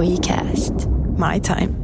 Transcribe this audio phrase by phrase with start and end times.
[0.00, 0.74] WeCast.
[1.18, 1.74] My time.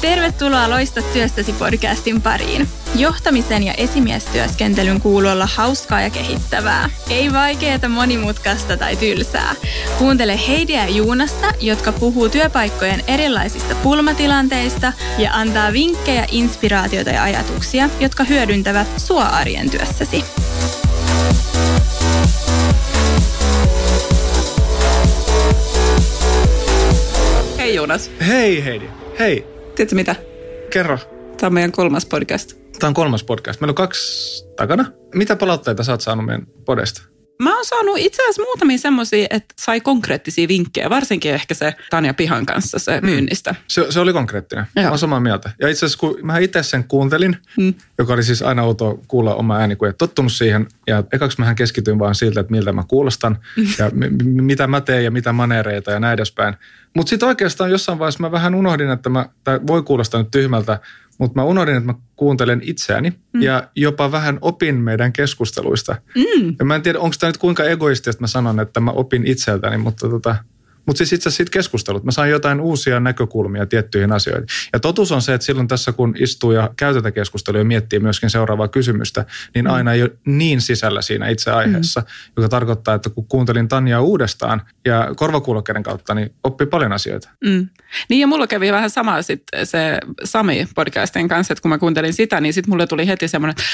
[0.00, 2.68] Tervetuloa Loista työstäsi podcastin pariin.
[2.94, 6.90] Johtamisen ja esimiestyöskentelyn kuuluu olla hauskaa ja kehittävää.
[7.10, 9.54] Ei vaikeeta, monimutkaista tai tylsää.
[9.98, 17.88] Kuuntele Heidiä ja Juunasta, jotka puhuu työpaikkojen erilaisista pulmatilanteista ja antaa vinkkejä, inspiraatioita ja ajatuksia,
[18.00, 20.24] jotka hyödyntävät sua arjen työssäsi.
[27.58, 28.10] Hei Jonas.
[28.26, 28.88] Hei Heidi.
[29.18, 29.46] Hei.
[29.74, 30.16] Tiedätkö mitä?
[30.70, 31.13] Kerro.
[31.36, 32.52] Tämä on meidän kolmas podcast.
[32.78, 33.60] Tämä on kolmas podcast.
[33.60, 34.84] Meillä on kaksi takana.
[35.14, 37.02] Mitä palautteita sä oot saanut meidän podesta?
[37.42, 42.14] Mä oon saanut itse asiassa muutamia semmoisia, että sai konkreettisia vinkkejä, varsinkin ehkä se Tanja
[42.14, 43.54] Pihan kanssa se myynnistä.
[43.68, 44.64] Se, se oli konkreettinen.
[44.76, 44.82] Joo.
[44.82, 45.50] Mä oon samaa mieltä.
[45.60, 47.74] Ja itse asiassa kun mä itse sen kuuntelin, Mm.
[47.98, 50.66] joka oli siis aina outoa kuulla oma ääni, kun ei tottunut siihen.
[50.86, 53.38] Ja ekaksi mähän keskityin vaan siltä, että miltä mä kuulostan
[53.78, 56.54] ja m- mitä mä teen ja mitä manereita ja näin edespäin.
[56.96, 59.28] Mutta sitten oikeastaan jossain vaiheessa mä vähän unohdin, että mä,
[59.66, 60.78] voi kuulostaa nyt tyhmältä,
[61.18, 63.42] mutta mä unohdin, että mä kuuntelen itseäni mm.
[63.42, 65.96] ja jopa vähän opin meidän keskusteluista.
[66.14, 66.56] Mm.
[66.58, 69.26] Ja mä en tiedä, onko tämä nyt kuinka egoisti, että mä sanon, että mä opin
[69.26, 70.36] itseltäni, mutta tota,
[70.86, 72.04] mutta siis itse siitä keskustelut.
[72.04, 74.46] Mä sain jotain uusia näkökulmia tiettyihin asioihin.
[74.72, 77.98] Ja totuus on se, että silloin tässä kun istuu ja käy tätä keskustelua ja miettii
[77.98, 79.24] myöskin seuraavaa kysymystä,
[79.54, 82.06] niin aina ei ole niin sisällä siinä itse aiheessa, mm.
[82.36, 87.28] joka tarkoittaa, että kun kuuntelin Tanjaa uudestaan ja korvakuulokkeiden kautta, niin oppi paljon asioita.
[87.44, 87.68] Mm.
[88.08, 92.12] Niin ja mulla kävi vähän sama sitten se Sami podcastin kanssa, että kun mä kuuntelin
[92.12, 93.64] sitä, niin sitten mulle tuli heti semmoinen, että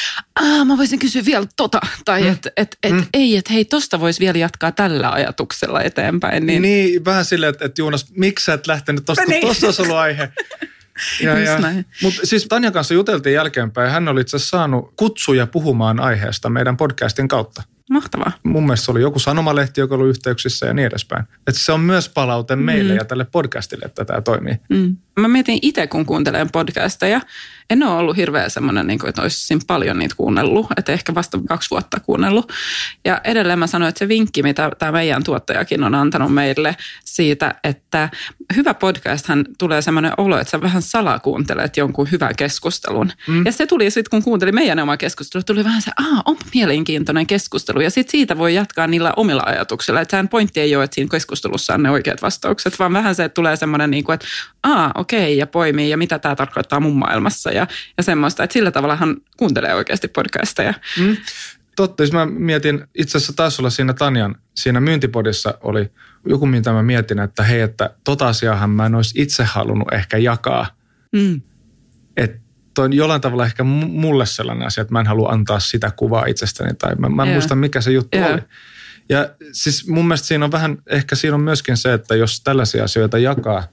[0.41, 1.81] Aa, mä voisin kysyä vielä tota.
[2.05, 2.33] Tai mm.
[2.33, 3.05] että et, et, Mm.
[3.15, 6.47] ei, että hei, tosta voisi vielä jatkaa tällä ajatuksella eteenpäin.
[6.47, 9.47] Niin, niin vähän silleen, että, että Juunas, miksi sä et lähtenyt tosta, kun Niin.
[9.47, 10.33] tossa olisi ollut aihe.
[11.23, 11.59] Ja, ja,
[12.03, 16.49] mutta siis Tanjan kanssa juteltiin jälkeenpäin ja hän oli itse asiassa saanut kutsuja puhumaan aiheesta
[16.51, 17.63] meidän podcastin kautta.
[17.91, 18.33] Mahtavaa.
[18.43, 21.25] Mun mielestä se oli joku sanomalehti, joka oli yhteyksissä ja niin edespäin.
[21.47, 24.55] Että se on myös palaute meille ja tälle podcastille, että tämä toimii.
[24.69, 24.97] Mm.
[25.21, 27.21] Mä mietin itse, kun kuuntelen podcasteja,
[27.71, 31.39] en ole ollut hirveän semmoinen, niin kuin, että olisin paljon niitä kuunnellut, että ehkä vasta
[31.49, 32.53] kaksi vuotta kuunnellut.
[33.05, 37.55] Ja edelleen mä sanoin, että se vinkki, mitä tämä meidän tuottajakin on antanut meille siitä,
[37.65, 38.09] että
[38.57, 43.13] hyvä podcasthan tulee semmoinen olo, että sä vähän salakuuntelet jonkun hyvän keskustelun.
[43.27, 43.47] Mm.
[43.47, 47.27] Ja se tuli sitten, kun kuuntelin meidän oma keskustelua, tuli vähän se, aa, onpa mielenkiintoinen
[47.27, 47.81] keskustelu.
[47.81, 50.01] Ja sitten siitä voi jatkaa niillä omilla ajatuksilla.
[50.01, 53.25] Että sehän pointti ei ole, että siinä keskustelussa on ne oikeat vastaukset, vaan vähän se,
[53.25, 54.27] että tulee semmoinen, niin kuin, että
[54.63, 57.67] aa, okei, ja poimii, ja mitä tämä tarkoittaa mun maailmassa, ja,
[57.97, 58.45] ja semmoista.
[58.45, 60.75] Että sillä tavallahan kuuntelee oikeasti podcasteja.
[60.99, 61.17] Mm.
[61.77, 65.91] Totta, siis mä mietin, itse asiassa taisi olla siinä Tanjan, siinä myyntipodissa oli
[66.27, 70.17] joku, mitä mä mietin, että hei, että tota asiaahan mä en olisi itse halunnut ehkä
[70.17, 70.67] jakaa.
[71.13, 71.41] Mm.
[72.17, 72.41] Että
[72.75, 75.91] toi on jollain tavalla ehkä mu- mulle sellainen asia, että mä en halua antaa sitä
[75.97, 77.35] kuvaa itsestäni tai mä, mä en Joo.
[77.35, 78.33] muista mikä se juttu Joo.
[78.33, 78.41] oli.
[79.09, 82.85] Ja siis mun mielestä siinä on vähän, ehkä siinä on myöskin se, että jos tällaisia
[82.85, 83.69] asioita jakaa,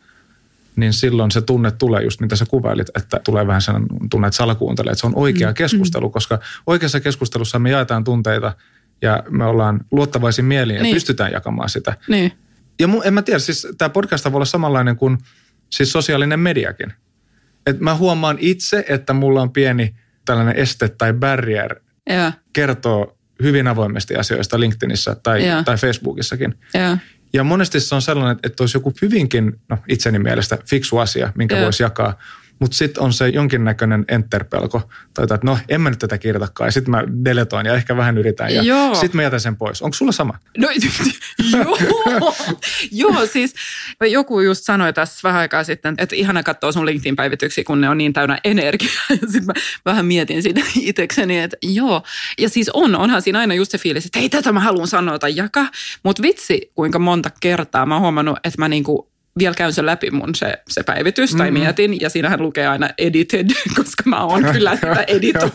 [0.78, 4.36] niin silloin se tunne tulee just mitä sä kuvailit, että tulee vähän sellainen tunne, että
[4.38, 8.54] salakuuntelee, että se on oikea keskustelu, koska oikeassa keskustelussa me jaetaan tunteita
[9.02, 10.94] ja me ollaan luottavaisin mielin ja Niin.
[10.96, 11.98] pystytään jakamaan sitä.
[12.10, 12.32] Niin.
[12.80, 15.18] Ja mu, en mä tiedä, siis tämä podcast voi olla samanlainen kuin
[15.70, 16.94] siis sosiaalinen mediakin.
[17.66, 19.96] Et mä huomaan itse, että mulla on pieni
[20.26, 21.76] tällainen este tai barrier
[22.10, 26.56] Joo, kertoo hyvin avoimesti asioista LinkedInissä tai, tai Facebookissakin.
[26.74, 26.98] joo.
[27.34, 31.56] Ja monesti se on sellainen, että olisi joku hyvinkin, no itseni mielestä, fiksu asia, minkä
[31.56, 31.64] Joo.
[31.64, 32.18] voisi jakaa.
[32.60, 34.90] Mutta sitten on se jonkinnäköinen enter-pelko.
[35.14, 36.68] Tai että no, en mä nyt tätä kirjoitakaan.
[36.68, 38.54] Ja sitten mä deletoin ja ehkä vähän yritän.
[38.54, 38.64] Ja
[38.94, 39.82] sitten mä jätän sen pois.
[39.82, 40.40] Onko sulla sama?
[40.58, 40.68] No,
[41.58, 42.36] joo.
[42.92, 43.54] joo, siis
[44.02, 47.98] joku just sanoi tässä vähän aikaa sitten, että ihana katsoa sun LinkedIn-päivityksiä, kun ne on
[47.98, 48.88] niin täynnä energiaa.
[49.22, 49.54] Ja sitten mä
[49.86, 52.04] vähän mietin sitä itsekseni, että joo.
[52.40, 55.20] Ja siis on, onhan siinä aina just se fiilis, että hei, tätä mä haluan sanoa
[55.20, 55.70] tai jakaa.
[56.04, 60.12] Mutta vitsi, kuinka monta kertaa mä oon huomannut, että mä niinku vielä käyn sen läpi
[60.12, 61.60] mun se, se päivitys tai Mm-hmm.
[61.64, 62.02] mietin.
[62.02, 65.54] Ja siinähän lukee aina edited, koska mä oon kyllä sitä editoinut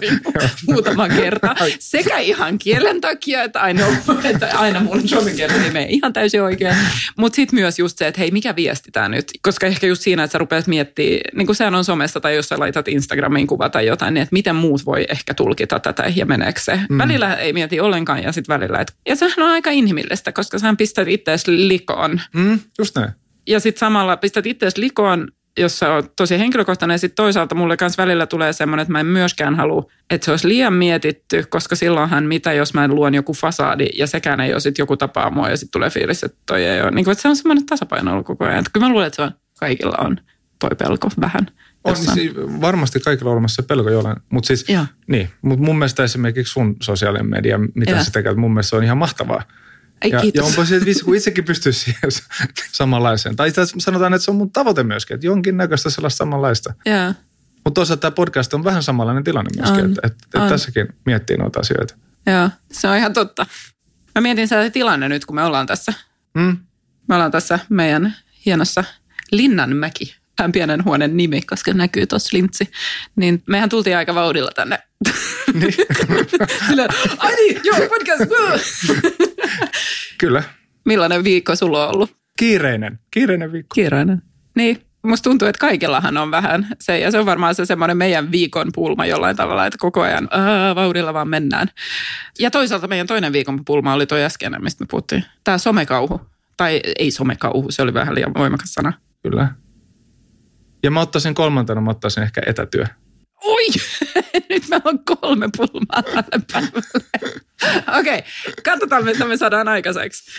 [0.67, 1.57] muutaman kertaa.
[1.79, 3.85] Sekä ihan kielen takia, että aina,
[4.35, 6.77] että aina mun suomen kielen ei mene ihan täysin oikein.
[7.19, 9.25] Mutta sitten myös just se, että hei, mikä viesti tämä nyt?
[9.43, 12.49] Koska ehkä just siinä, että sä rupeat miettimään, niin kuin sehän on somesta tai jos
[12.49, 16.27] sä laitat Instagramiin kuva tai jotain, niin että miten muut voi ehkä tulkita tätä ja
[16.27, 16.81] meneekö se.
[16.89, 16.99] Mm.
[16.99, 20.75] Välillä ei mieti ollenkaan ja sitten välillä, että ja sehän on aika inhimillistä, koska sä
[20.79, 23.13] pistät itseäsi likoon Mm, just näin.
[23.47, 25.29] Ja sitten samalla pistät itseäsi likoon,
[25.59, 26.95] jos sä oot tosi henkilökohtainen.
[26.95, 30.31] Ja sitten toisaalta mulle myös välillä tulee semmoinen, että mä en myöskään halua, että se
[30.31, 34.61] olisi liian mietitty, koska silloinhan mitä, jos mä luon joku fasadi ja sekään ei ole
[34.61, 36.91] sitten joku tapaa mua ja sitten tulee fiilis, että toi ei ole.
[36.91, 38.59] Niin kuin, että se on semmoinen tasapaino ollut koko ajan.
[38.59, 39.31] Että kyllä mä luulen, että se on,
[39.61, 40.21] kaikilla on
[40.59, 41.47] toi pelko vähän.
[41.85, 44.87] On siis varmasti kaikilla on olemassa se pelko jollain, mutta siis, Joo.
[45.07, 48.05] niin, mutta mun mielestä esimerkiksi sun sosiaalinen media, mitä Joo.
[48.05, 49.43] sä tekee, mun mielestä se on ihan mahtavaa.
[50.03, 50.39] Ei, ja, kiitos.
[50.39, 52.11] ja onpa se, että vitsi, kun itsekin pystyy siihen
[52.73, 53.37] samanlaiseen.
[53.37, 56.75] Tai sanotaan, että se on mun tavoite myöskin, että jonkinnäköistä sellaista samanlaista.
[56.87, 57.15] Joo.
[57.65, 60.49] Mutta toisaalta tämä podcast on vähän samanlainen tilanne myöskin, On, että, että, että on.
[60.49, 61.95] tässäkin miettii noita asioita.
[62.27, 63.47] Joo, se on ihan totta.
[64.15, 65.93] Mä mietin sitä tilanne nyt, kun me ollaan tässä.
[66.35, 66.57] Mm?
[67.09, 68.17] Me ollaan tässä meidän
[68.47, 68.85] hienossa
[69.33, 72.71] Linnanmäki, tämän pienen huoneen nimi, koska näkyy tuossa lintsi.
[73.17, 74.79] Niin mehän tultiin aika vauhdilla tänne.
[75.55, 75.75] Niin.
[76.69, 78.31] Sillä, ai niin, joo, podcast.
[78.31, 78.59] woo."
[80.19, 80.43] Kyllä.
[80.85, 82.17] Millainen viikko sulla on ollut?
[82.39, 82.99] Kiireinen.
[83.11, 83.75] Kiireinen viikko.
[83.75, 84.23] Kiireinen.
[84.57, 88.33] Niin, musta tuntuu, että kaikillahan on vähän se, ja se on varmaan se semmoinen meidän
[88.33, 91.69] viikon pulma jollain tavalla, että koko ajan aa, vauhdilla vaan mennään.
[92.39, 95.25] Ja toisaalta meidän toinen viikon pulma oli toi äskeinen, mistä me puhuttiin.
[95.45, 96.21] Tämä somekauhu.
[96.57, 98.93] Tai ei somekauhu, se oli vähän liian voimakas sana.
[99.23, 99.49] Kyllä.
[100.83, 102.85] Ja mä ottaisin kolmantena, mä ottaisin ehkä etätyö.
[103.45, 103.67] Oi,
[104.51, 107.05] nyt meillä on kolme pulmaa tälle päivälle.
[107.99, 110.31] Okei, okay, katsotaan mitä me saadaan aikaiseksi.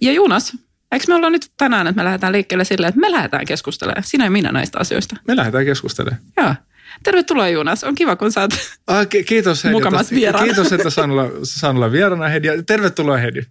[0.00, 0.56] Ja Junas,
[0.92, 4.24] eikö me olla nyt tänään, että me lähdetään liikkeelle silleen, että me lähdetään keskustelemaan, sinä
[4.24, 5.16] ja minä näistä asioista.
[5.28, 6.22] Me lähdetään keskustelemaan.
[6.36, 6.54] Joo.
[7.02, 8.50] Tervetuloa Junas, on kiva kun saat.
[8.86, 9.72] Ah, ki- kiitos Heidi.
[9.72, 10.46] Mukamas että- vieraana.
[10.46, 12.46] Kiitos, että saan olla, saan olla vieraana Heidi.
[12.46, 13.42] Ja tervetuloa Heidi.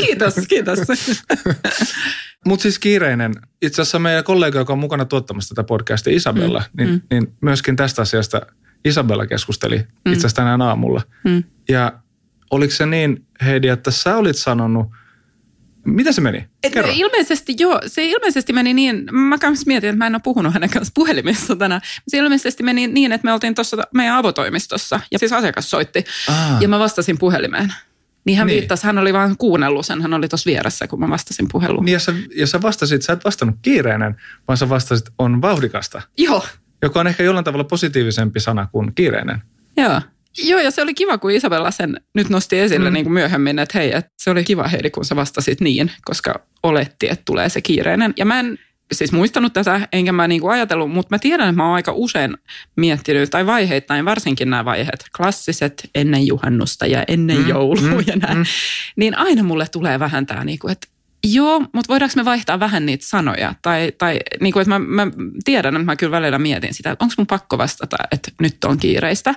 [0.00, 0.78] kiitos, kiitos.
[2.46, 3.32] Mutta siis kiireinen.
[3.62, 6.84] Itse asiassa meidän kollega, joka on mukana tuottamassa tätä podcastia, Isabella, mm.
[6.84, 8.40] Niin, niin myöskin tästä asiasta
[8.84, 10.12] Isabella keskusteli mm.
[10.12, 11.02] itse asiassa tänään aamulla.
[11.24, 11.44] Mm.
[11.68, 11.92] Ja
[12.50, 14.86] oliko se niin, Heidi, että sä olit sanonut,
[15.86, 16.46] mitä se meni?
[16.62, 16.92] Et Kerro.
[16.94, 20.70] ilmeisesti, joo, se ilmeisesti meni niin, mä kanssa mietin, että mä en ole puhunut hänen
[20.70, 21.80] kanssa puhelimessa tänään.
[22.08, 26.58] Se ilmeisesti meni niin, että me oltiin tuossa meidän avotoimistossa ja siis asiakas soitti Aa.
[26.60, 27.72] ja mä vastasin puhelimeen.
[28.24, 28.58] Niin hän niin.
[28.58, 31.84] viittasi, hän oli vaan kuunnellut sen, hän oli tuossa vieressä, kun mä vastasin puheluun.
[31.84, 34.16] Niin ja sä, ja sä vastasit, sä et vastannut kiireinen,
[34.48, 36.46] vaan sä vastasit on vauhdikasta, Joo,
[36.82, 39.42] joka on ehkä jollain tavalla positiivisempi sana kuin kiireinen.
[39.76, 40.00] joo.
[40.38, 42.94] Joo, ja se oli kiva, kun Isabella sen nyt nosti esille mm.
[42.94, 46.40] niin kuin myöhemmin, että hei, että se oli kiva Heidi, kun sä vastasit niin, koska
[46.62, 48.14] oletti, että tulee se kiireinen.
[48.16, 48.58] Ja mä en
[48.92, 51.92] siis muistanut tätä, enkä mä niin kuin ajatellut, mutta mä tiedän, että mä oon aika
[51.92, 52.36] usein
[52.76, 57.48] miettinyt, tai vaiheittain, varsinkin nämä vaiheet, klassiset ennen juhannusta ja ennen mm.
[57.48, 58.04] joulua mm.
[58.06, 58.44] ja näin, mm.
[58.96, 60.88] niin aina mulle tulee vähän tämä, niin kuin, että
[61.32, 63.54] Joo, mutta voidaanko me vaihtaa vähän niitä sanoja?
[63.62, 65.12] Tai, tai niin kuin, että mä, mä
[65.44, 68.78] tiedän, että mä kyllä välillä mietin sitä, että onko mun pakko vastata, että nyt on
[68.78, 69.34] kiireistä.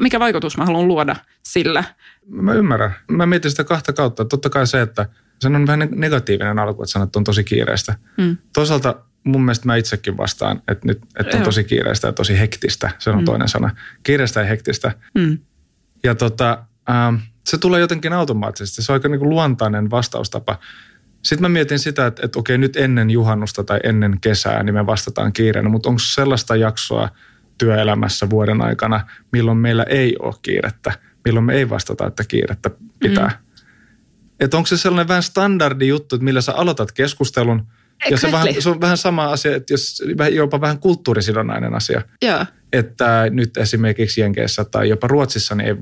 [0.00, 1.84] Mikä vaikutus mä haluan luoda sillä?
[2.28, 2.94] Mä ymmärrän.
[3.10, 4.24] Mä mietin sitä kahta kautta.
[4.24, 5.06] Totta kai se, että
[5.40, 7.94] se on vähän negatiivinen alku, että sanot, että on tosi kiireistä.
[8.16, 8.36] Mm.
[8.52, 8.94] Toisaalta
[9.24, 12.90] mun mielestä mä itsekin vastaan, että nyt että on tosi kiireistä ja tosi hektistä.
[12.98, 13.24] Se on mm.
[13.24, 13.70] toinen sana.
[14.02, 14.92] Kiireistä ja hektistä.
[15.14, 15.38] Mm.
[16.04, 17.14] Ja tota, ähm,
[17.46, 18.82] se tulee jotenkin automaattisesti.
[18.82, 20.58] Se on aika niin kuin luontainen vastaustapa.
[21.22, 24.86] Sitten mä mietin sitä, että, että okei nyt ennen juhannusta tai ennen kesää, niin me
[24.86, 25.68] vastataan kiireenä.
[25.68, 27.08] Mutta onko sellaista jaksoa
[27.58, 30.92] työelämässä vuoden aikana, milloin meillä ei ole kiirettä?
[31.24, 33.28] Milloin me ei vastata, että kiirettä pitää?
[33.28, 33.46] Mm.
[34.40, 37.66] Että onko se sellainen vähän standardi juttu, että millä sä aloitat keskustelun?
[38.10, 38.62] Ja se, vähän, Exactly.
[38.62, 42.46] se on vähän sama asia, että jos jopa vähän kulttuurisidonnainen asia Joo.
[42.72, 45.76] että nyt esimerkiksi Jenkeissä tai jopa Ruotsissa niin ei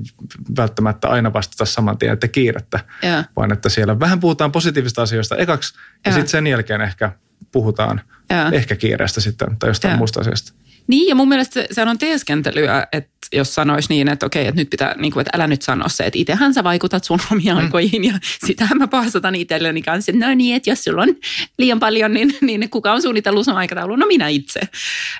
[0.57, 3.23] välttämättä aina vastata saman tien, että kiirettä, Joo.
[3.35, 5.73] vaan että siellä vähän puhutaan positiivista asioista ekaksi
[6.05, 6.13] ja Joo.
[6.13, 7.11] sitten sen jälkeen ehkä
[7.51, 8.51] puhutaan Joo.
[8.51, 9.97] ehkä kiireestä sitten tai jostain Joo.
[9.97, 10.53] muusta asiasta.
[10.87, 14.61] Niin, ja mun mielestä se, sehän on teeskentelyä, että jos sanoisi niin, että okei, että
[14.61, 17.51] nyt pitää, niin kuin, että älä nyt sano se, että itsehän sä vaikutat sun omiin
[17.51, 18.13] aikoihin, ja
[18.45, 21.15] sitähän mä paasatan itselleni kanssa, että no niin, että jos sulla on
[21.57, 23.99] liian paljon, niin, niin kuka on suunnitellut sun aikataulun?
[23.99, 24.59] No minä itse.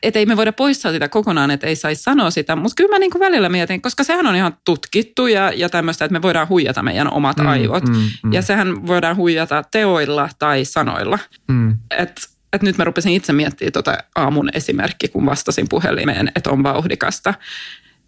[0.03, 2.99] Että ei me voida poistaa sitä kokonaan, että ei saisi sanoa sitä, mutta kyllä mä
[2.99, 6.49] niin kuin välillä mietin, koska sehän on ihan tutkittu ja, ja tämmöistä, että me voidaan
[6.49, 8.33] huijata meidän omat Mm, aivot, mm, mm.
[8.33, 11.19] ja sehän voidaan huijata teoilla tai sanoilla.
[11.47, 11.77] Mm.
[11.97, 16.63] Et, et nyt mä rupesin itse miettimään tota aamun esimerkki, kun vastasin puhelimeen, että on
[16.63, 17.33] vauhdikasta.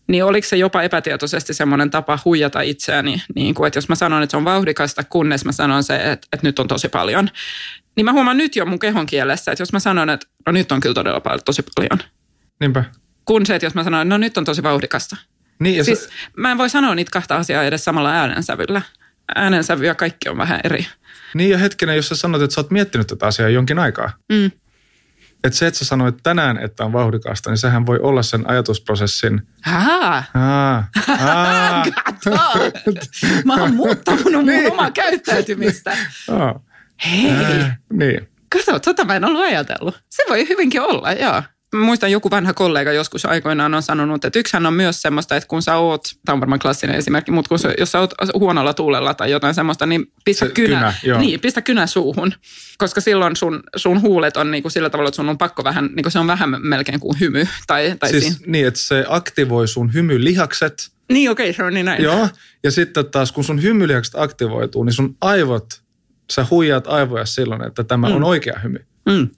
[0.07, 4.23] Niin oliko se jopa epätietoisesti semmoinen tapa huijata itseäni, niin kuin, että jos mä sanon,
[4.23, 7.29] että se on vauhdikasta, kunnes mä sanon se, että, että nyt on tosi paljon.
[7.95, 10.71] Niin mä huomaan nyt jo mun kehon kielessä, että jos mä sanon, että no nyt
[10.71, 11.99] on kyllä todella paljon, tosi paljon.
[12.59, 12.83] Niinpä.
[13.25, 15.17] Kun se, että jos mä sanon, että no nyt on tosi vauhdikasta.
[15.59, 18.81] Niin, ja Siis mä en voi sanoa niitä kahta asiaa edes samalla äänensävyllä.
[19.36, 20.88] Äänensävy ja kaikki on vähän eri.
[21.34, 24.12] niin ja hetkinen, jos sä sanot, että sä oot miettinyt tätä asiaa jonkin aikaa.
[24.31, 24.51] Mm.
[25.43, 29.41] Että se, että sä sanoit tänään, että on vauhdikasta, niin sehän voi olla sen ajatusprosessin.
[29.62, 30.88] Haa, Aa,
[31.19, 32.38] aa, Kato!
[33.46, 35.98] Mä oon muuttanut mun omaa käyttäytymistä.
[37.05, 38.29] Hei, niin.
[38.51, 40.03] kato, tota mä en ollut ajatellut.
[40.10, 41.43] Se voi hyvinkin olla, joo.
[41.75, 45.62] Muistan joku vanha kollega joskus aikoinaan on sanonut, että yksihän on myös semmoista, että kun
[45.62, 49.13] sä oot, tämä on varmaan klassinen esimerkki, mutta kun sä, jos sä oot huonolla tuulella
[49.13, 51.19] tai jotain semmoista, niin pistä, Se kynä, kynä, joo.
[51.19, 52.33] niin, pistä kynä suuhun.
[52.77, 56.09] Koska silloin sun, sun huulet on niinku sillä tavalla, että sun on pakko vähän, niinku
[56.09, 57.47] se on vähän melkein kuin hymy.
[57.67, 58.39] Tai, tai Siis siinä.
[58.45, 60.91] niin, että se aktivoi sun hymylihakset.
[61.12, 62.03] Niin okei, se on niin näin.
[62.03, 62.29] Joo.
[62.63, 65.81] Ja sitten taas kun sun hymylihakset aktivoituu, niin sun aivot,
[66.31, 68.15] sä huijaat aivoja silloin, että tämä mm.
[68.15, 68.86] on oikea hymy.
[69.05, 69.29] Mm.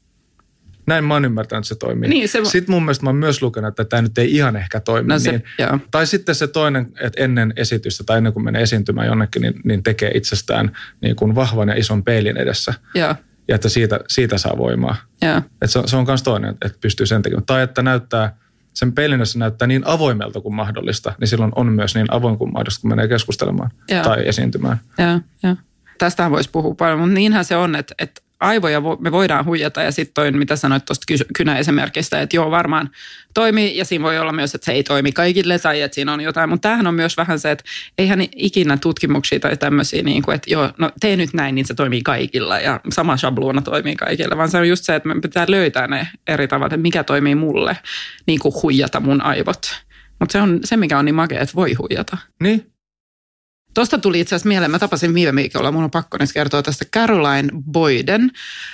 [0.89, 2.09] Näin mä oon ymmärtänyt, että se toimii.
[2.09, 4.79] Niin, se- Sitten mun mielestä mä oon myös lukenut, että tämä nyt ei ihan ehkä
[4.79, 5.43] toimi No se- niin.
[5.59, 5.79] joo.
[5.91, 9.83] Tai sitten se toinen, että ennen esitystä tai ennen kuin menee esiintymään jonnekin, niin, niin
[9.83, 12.73] tekee itsestään niin kuin vahvan ja ison peilin edessä.
[12.95, 13.15] Joo,
[13.47, 14.95] Ja että siitä, siitä saa voimaa.
[15.21, 15.37] joo.
[15.37, 17.45] Että se, on- se on myös toinen, että pystyy sen tekemään.
[17.45, 18.35] Tai että näyttää,
[18.73, 22.51] sen peilin edessä näyttää niin avoimelta kuin mahdollista, niin silloin on myös niin avoin kuin
[22.53, 24.03] mahdollista, kun menee keskustelemaan Joo.
[24.03, 24.79] tai esiintymään.
[24.97, 25.55] Joo, joo.
[25.97, 29.81] Tästähän voisi puhua paljon, mutta niinhän se on, että, että aivoja vo- me voidaan huijata.
[29.81, 32.89] Ja sitten toi, mitä sanoit tuosta kynäesimerkistä, että joo varmaan
[33.33, 33.77] toimii.
[33.77, 36.49] Ja siinä voi olla myös, että se ei toimi kaikille tai että siinä on jotain,
[36.49, 37.63] mutta tämähän on myös vähän se, että
[37.97, 41.73] eihän ikinä tutkimuksia tai tämmöisiä, niin kuin, että joo, no tee nyt näin, niin se
[41.73, 42.59] toimii kaikilla.
[42.59, 46.07] Ja sama shabluuna toimii kaikille, vaan se on just se, että me pitää löytää ne
[46.27, 47.77] eri tavalla, että mikä toimii mulle,
[48.27, 49.61] niin kuin huijata mun aivot.
[50.19, 52.17] Mutta se on se, mikä on niin makea, että voi huijata.
[52.43, 52.71] Niin,
[53.73, 56.85] Tuosta tuli itse asiassa mieleen, mä tapasin viime viikolla, mun on pakko nyt kertoa tästä.
[56.85, 58.31] Caroline Boyden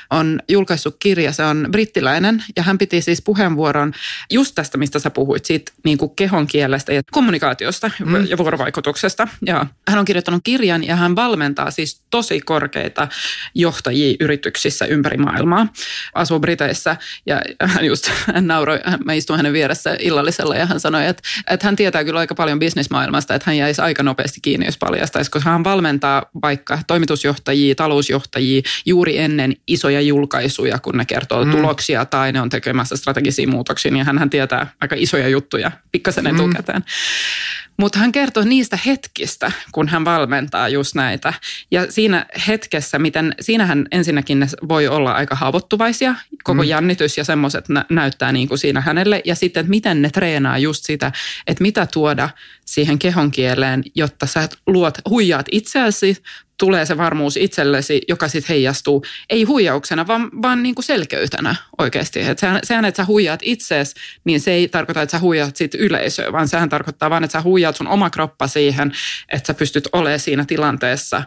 [0.10, 3.94] on julkaissut kirja, se on brittiläinen ja hän piti siis puheenvuoron
[4.32, 8.26] just tästä, mistä sä puhuit, siitä niin kuin kehon kielestä ja kommunikaatiosta mm.
[8.28, 9.28] ja vuorovaikutuksesta.
[9.46, 13.08] Ja hän on kirjoittanut kirjan ja hän valmentaa siis tosi korkeita
[13.56, 15.68] johtajia yrityksissä ympäri maailmaa.
[16.14, 21.06] Asuu Briteissä ja hän just hän nauroi, mä istuin hänen vieressä illallisella ja hän sanoi,
[21.08, 24.78] että, että hän tietää kyllä aika paljon bisnesmaailmasta, että hän jäisi aika nopeasti kiinni, jos
[24.86, 31.52] paljastaisi, koska hän valmentaa vaikka toimitusjohtajia, talousjohtajia juuri ennen isoja julkaisuja, kun ne kertoo mm.
[31.52, 36.84] tuloksia tai ne on tekemässä strategisia muutoksia, niin hän tietää aika isoja juttuja pikkasen etukäteen.
[37.78, 41.34] Mutta hän kertoo niistä hetkistä, kun hän valmentaa just näitä.
[41.72, 46.70] Ja siinä hetkessä, miten, siinähän ensinnäkin ne voi olla aika haavoittuvaisia, koko mm.
[46.70, 49.22] jännitys ja semmoiset nä- näyttää niin kuin siinä hänelle.
[49.26, 51.12] Ja sitten, että miten ne treenaa just sitä,
[51.48, 52.30] että mitä tuoda
[52.66, 56.18] siihen kehon kieleen, jotta sä luot, huijaat itseäsi,
[56.58, 62.22] tulee se varmuus itsellesi, joka sitten heijastuu, ei huijauksena, vaan, vaan niin kuin selkeytenä oikeasti.
[62.22, 65.76] Et sehän, sehän, että sä huijaat itseesi, niin se ei tarkoita, että sä huijaat sit
[65.76, 68.92] yleisöä, vaan sehän tarkoittaa vaan, että sä huijaat sun oma kroppa siihen,
[69.30, 71.24] että sä pystyt olemaan siinä tilanteessa.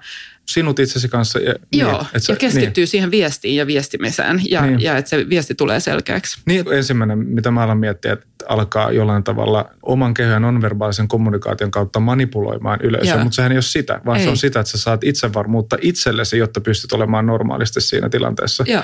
[0.49, 1.39] Sinut itsesi kanssa.
[1.39, 2.89] Ja, Joo, niin, että sä- ja keskittyy niin.
[2.89, 4.71] siihen viestiin ja viestimiseen, ja, Niin.
[4.77, 4.85] niin.
[4.85, 6.41] ja että se viesti tulee selkeäksi.
[6.47, 11.71] Niin, ensimmäinen, mitä mä alan miettiä, että alkaa jollain tavalla oman kehon ja nonverbaalisen kommunikaation
[11.71, 13.23] kautta manipuloimaan yleisöä, Joo.
[13.23, 14.25] mutta sehän ei ole sitä, vaan ei.
[14.25, 18.65] se on sitä, että sä saat itsevarmuutta itsellesi, jotta pystyt olemaan normaalisti siinä tilanteessa.
[18.67, 18.83] Joo,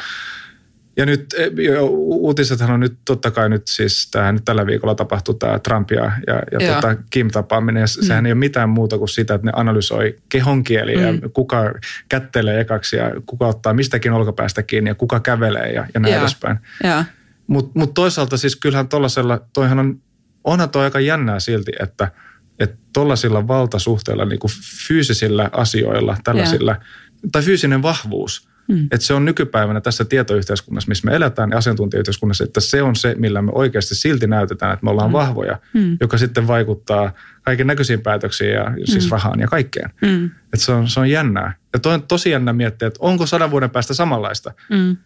[0.96, 1.50] Ja nyt e,
[1.98, 6.12] uutisethan on nyt totta kai nyt siis, tämähän nyt tällä viikolla tapahtuu tämä Trump ja,
[6.26, 7.80] ja, ja tota Kim-tapaaminen.
[7.80, 8.06] Ja mm.
[8.06, 11.18] sehän ei ole mitään muuta kuin sitä, että ne analysoi kehonkieliä mm.
[11.22, 11.74] ja kuka
[12.08, 16.20] kättelee ekaksi ja kuka ottaa mistäkin olkapäästä kiinni ja kuka kävelee ja, ja näin Joo.
[16.20, 16.58] edespäin.
[17.46, 20.00] Mutta mut toisaalta siis kyllähän tuollaisella, toihan on,
[20.44, 22.10] onhan toi aika jännää silti, että
[22.58, 24.50] että tuollaisilla valtasuhteilla, niin kuin
[24.88, 26.76] fyysisillä asioilla, tällaisilla,
[27.32, 28.84] tai fyysinen vahvuus, mm.
[28.84, 33.14] että se on nykypäivänä tässä tietoyhteiskunnassa, missä me eletään ja asiantuntijayhteiskunnassa, että se on se,
[33.18, 35.12] millä me oikeasti silti näytetään, että me ollaan mm.
[35.12, 35.96] vahvoja, mm.
[36.00, 39.10] joka sitten vaikuttaa kaiken näköisiin päätöksiin ja siis mm.
[39.10, 39.90] rahaan ja kaikkeen.
[40.02, 40.24] Mm.
[40.24, 41.54] Että se on, se on jännää.
[41.72, 44.52] Ja toi on tosi jännä miettiä, että onko sadan vuoden päästä samanlaista.
[44.70, 44.96] Mm.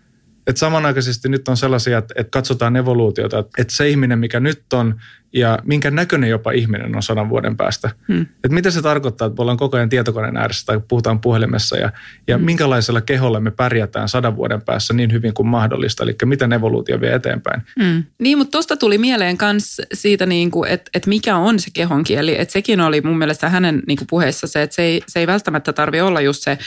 [0.47, 4.73] Että samanaikaisesti nyt on sellaisia, että, että katsotaan evoluutiota, että, että se ihminen, mikä nyt
[4.73, 5.00] on
[5.32, 7.90] ja minkä näköinen jopa ihminen on sadan vuoden päästä.
[8.08, 8.20] Hmm.
[8.20, 11.92] Että mitä se tarkoittaa, että me ollaan koko ajan tietokoneen ääressä tai puhutaan puhelimessa ja,
[12.26, 12.44] ja hmm.
[12.44, 16.02] minkälaisella keholla me pärjätään sadan vuoden päässä niin hyvin kuin mahdollista.
[16.02, 17.62] Eli miten evoluutio vie eteenpäin.
[17.78, 18.04] Mm.
[18.18, 22.40] Niin, mutta tuosta tuli mieleen myös siitä, niin kuin, että, että mikä on se kehonkieli.
[22.40, 25.26] Että sekin oli mun mielestä hänen niin kuin puheessa se, että se ei, se ei
[25.26, 26.58] välttämättä tarvi olla just se,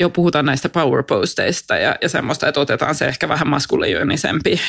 [0.00, 4.60] jo puhutaan näistä power posteista ja, ja semmoista, että otetaan se ehkä vähän maskuliinisempi,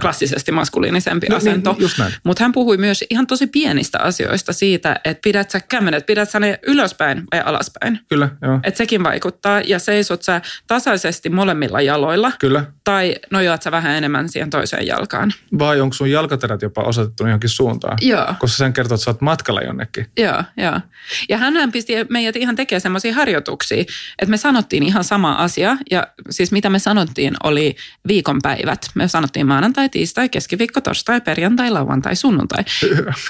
[0.00, 1.72] klassisesti maskuliinisempi No, asento.
[1.72, 2.12] niin, just näin.
[2.24, 6.40] Mutta hän puhui myös ihan tosi pienistä asioista siitä, että pidät sä kämmenet, pidät sä
[6.40, 8.00] ne ylöspäin vai alaspäin.
[8.08, 8.60] Kyllä, joo.
[8.62, 12.64] Että sekin vaikuttaa ja seisot sä tasaisesti molemmilla jaloilla Kyllä.
[12.84, 15.32] tai nojaat sä vähän enemmän siihen toiseen jalkaan.
[15.58, 17.98] Vai onko sun jalkaterät jopa osoitettu johonkin suuntaan?
[18.00, 18.34] Joo.
[18.38, 20.06] Koska sen kertoo, että sä oot matkalla jonnekin.
[20.16, 20.80] Joo, joo.
[21.28, 23.80] Ja hän pisti meidät ihan tekemään semmoisia harjoituksia,
[24.18, 25.76] että me sanottiin ihan sama asia.
[25.90, 27.76] Ja siis mitä me sanottiin oli
[28.08, 28.86] viikonpäivät.
[28.94, 32.64] Me sanottiin maanantai, tiistai, keskiviikko, torstai, perjantai, lauantai, sunnuntai.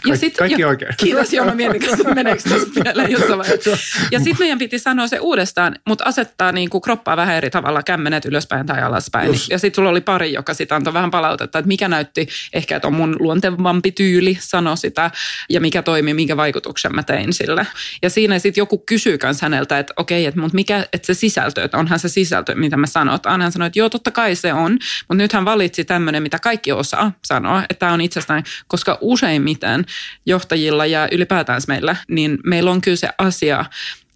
[0.02, 0.94] Kaik, sit- kaikki jo- oikein.
[0.96, 3.70] Kiitos, joo mä mietin, että meneekö tässä pieleen jossain vaiheessa.
[4.10, 7.82] Ja sitten meidän piti sanoa se uudestaan, mutta asettaa niin kuin kroppaa vähän eri tavalla,
[7.82, 9.26] kämmenet ylöspäin tai alaspäin.
[9.26, 9.50] Just.
[9.50, 12.88] Ja sitten sulla oli pari, joka sitten antoi vähän palautetta, että mikä näytti ehkä, että
[12.88, 15.10] on mun luontevampi tyyli sanoa sitä
[15.50, 17.66] ja mikä toimi, minkä vaikutuksen mä tein sille.
[18.02, 21.64] Ja siinä sitten joku kysyy kans häneltä, että okei, että mut mikä, että se sisältö,
[21.64, 23.40] että onhan se sisältö, mitä mä sanotaan.
[23.42, 26.72] Hän sanoi, että joo, totta kai se on, mutta nyt hän valitsi tämmöinen, mitä kaikki
[26.72, 28.98] osaa sanoa, että tämä on itsestään, koska
[29.38, 29.84] useimmiten
[30.26, 33.64] johtajilla ja ylipäätään meillä, niin meillä on kyllä se asia,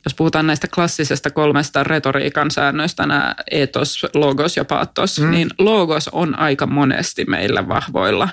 [0.04, 5.30] jos puhutaan näistä klassisesta kolmesta retoriikan säännöistä, nämä etos, logos ja paattos, mm.
[5.30, 8.28] niin logos on aika monesti meillä vahvoilla.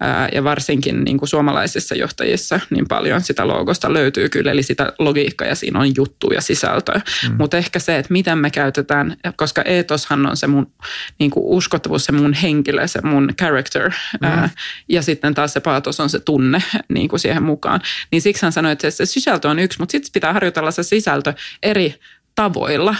[0.00, 4.92] Ää, ja varsinkin niin kuin suomalaisissa johtajissa niin paljon sitä logosta löytyy kyllä, eli sitä
[4.98, 7.00] logiikkaa ja siinä on juttu ja sisältöä.
[7.28, 7.36] Mm.
[7.38, 10.72] Mutta ehkä se, että miten me käytetään, koska etoshan on se mun
[11.18, 14.28] niin kuin uskottavuus, se mun henkilö, se mun character, mm.
[14.28, 14.50] ää,
[14.88, 16.62] ja sitten taas se paatos on se tunne
[16.94, 17.80] niin kuin siihen mukaan.
[18.10, 21.13] Niin siksi hän sanoi, että se sisältö on yksi, mutta sitten pitää harjoitella se sisältö
[21.62, 21.94] eri
[22.34, 22.96] tavoilla.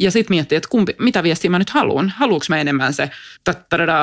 [0.00, 2.12] Ja sitten miettiä, että kumpi, mitä viestiä mä nyt haluan.
[2.16, 3.10] Haluuks mä enemmän se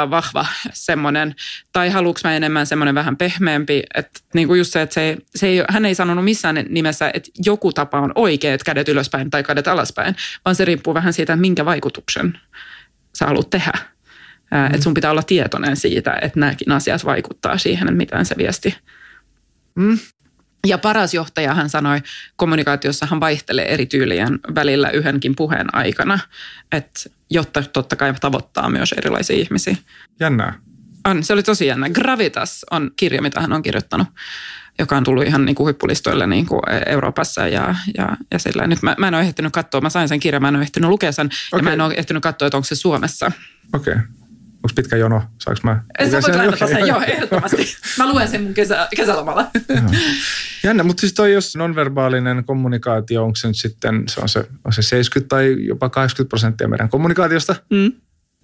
[0.09, 1.35] vahva semmoinen,
[1.73, 3.83] tai haluuks mä enemmän semmoinen vähän pehmeämpi.
[3.93, 7.31] Että niin kuin just se, että se, se ei, hän ei sanonut missään nimessä, että
[7.45, 11.35] joku tapa on oikea, että kädet ylöspäin tai kädet alaspäin, vaan se riippuu vähän siitä,
[11.35, 12.39] minkä vaikutuksen
[13.15, 13.73] sä haluat tehdä.
[14.51, 14.65] Mm.
[14.65, 18.75] Että sun pitää olla tietoinen siitä, että nämäkin asiat vaikuttaa siihen, että miten se viesti
[19.75, 19.97] Mm.
[20.65, 22.01] Ja paras johtaja hän sanoi
[22.35, 26.19] kommunikaatiossa, hän vaihtelee eri tyylien välillä yhdenkin puheen aikana,
[26.71, 29.75] että jotta totta kai tavoittaa myös erilaisia ihmisiä.
[30.19, 30.53] Jännää.
[31.05, 31.89] On, se oli tosi jännä.
[31.89, 34.07] Gravitas on kirja, mitä hän on kirjoittanut,
[34.79, 38.67] joka on tullut ihan niin kuin huippulistoille niin kuin Euroopassa ja, ja, ja sillä.
[38.67, 40.89] Nyt mä, mä en ole ehtinyt katsoa, mä sain sen kirjan, mä en ole ehtinyt
[40.89, 41.63] lukea sen ja Okei.
[41.63, 43.31] mä en ole ehtinyt katsoa, että onko se Suomessa.
[43.73, 43.93] Okei.
[43.93, 44.05] Okay.
[44.65, 45.21] Onko pitkä jono?
[45.41, 45.83] Saanko mä?
[46.05, 46.49] Sä voit sen?
[46.49, 46.67] Okei.
[46.67, 47.75] sen, joo, ehdottomasti.
[47.97, 49.47] Mä luen sen mun kesä, kesälomalla.
[50.63, 54.73] Jännä, mutta siis toi jos nonverbaalinen kommunikaatio, onko se nyt sitten, se on se, on
[54.73, 57.91] se 70 tai jopa 80 prosenttia meidän kommunikaatiosta, Mm,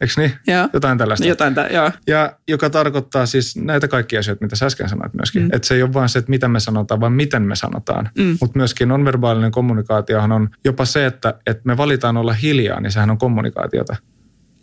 [0.01, 0.31] eikö niin?
[0.47, 0.69] joo.
[0.73, 1.25] Jotain tällaista.
[1.27, 1.91] Jotain, tä- joo.
[2.07, 5.41] Ja joka tarkoittaa siis näitä kaikkia asioita, mitä sä äsken sanoit myöskin.
[5.41, 5.49] Mm.
[5.53, 8.09] Että se ei ole vain se, että mitä me sanotaan, vaan miten me sanotaan.
[8.17, 8.37] Mm.
[8.41, 13.09] Mutta myöskin nonverbaalinen kommunikaatiohan on jopa se, että, että me valitaan olla hiljaa, niin sehän
[13.09, 13.95] on kommunikaatiota.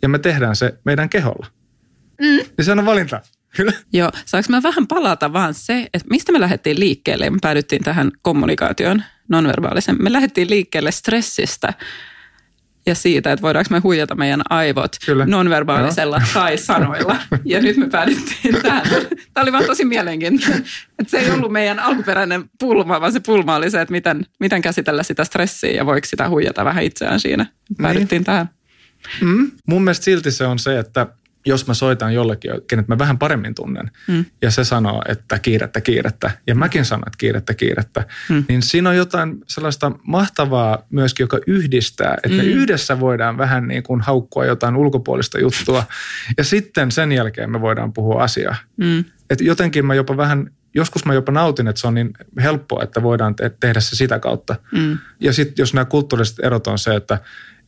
[0.01, 1.47] Ja me tehdään se meidän keholla.
[2.21, 2.25] Mm.
[2.27, 3.21] Niin sehän on valinta.
[3.55, 3.73] Kyllä.
[3.93, 7.83] Joo, saanko mä vähän palata vaan se, että mistä me lähdettiin liikkeelle ja me päädyttiin
[7.83, 9.95] tähän kommunikaation nonverbaalisen.
[9.99, 11.73] Me lähdettiin liikkeelle stressistä
[12.85, 15.25] ja siitä, että voidaanko me huijata meidän aivot Kyllä.
[15.25, 17.17] nonverbaalisella tai sanoilla.
[17.45, 18.83] Ja nyt me päädyttiin tähän.
[19.33, 20.63] Tämä oli vaan tosi mielenkiintoinen.
[20.99, 24.61] Että se ei ollut meidän alkuperäinen pulma, vaan se pulma oli se, että miten, miten
[24.61, 27.45] käsitellä sitä stressiä ja voiko sitä huijata vähän itseään siinä.
[27.81, 28.49] Päädyttiin tähän.
[29.21, 29.51] Mm.
[29.67, 31.07] Mun mielestä silti se on se, että
[31.45, 34.25] jos mä soitan jollekin, kenet mä vähän paremmin tunnen, Mm.
[34.41, 38.43] ja se sanoo, että kiirettä, kiirettä, ja mäkin sanon, että kiirettä, kiirettä, Mm.
[38.49, 42.49] niin siinä on jotain sellaista mahtavaa myöskin, joka yhdistää, että me Mm.
[42.49, 45.83] yhdessä voidaan vähän niin kuin haukkua jotain ulkopuolista juttua,
[46.37, 48.55] ja sitten sen jälkeen me voidaan puhua asiaa.
[48.77, 49.05] Mm.
[49.29, 53.03] Et jotenkin mä jopa vähän, joskus mä jopa nautin, että se on niin helppoa, että
[53.03, 54.55] voidaan te- tehdä se sitä kautta.
[54.71, 54.97] Mm.
[55.19, 57.17] Ja sitten jos nämä kulttuuriset erot on se, että,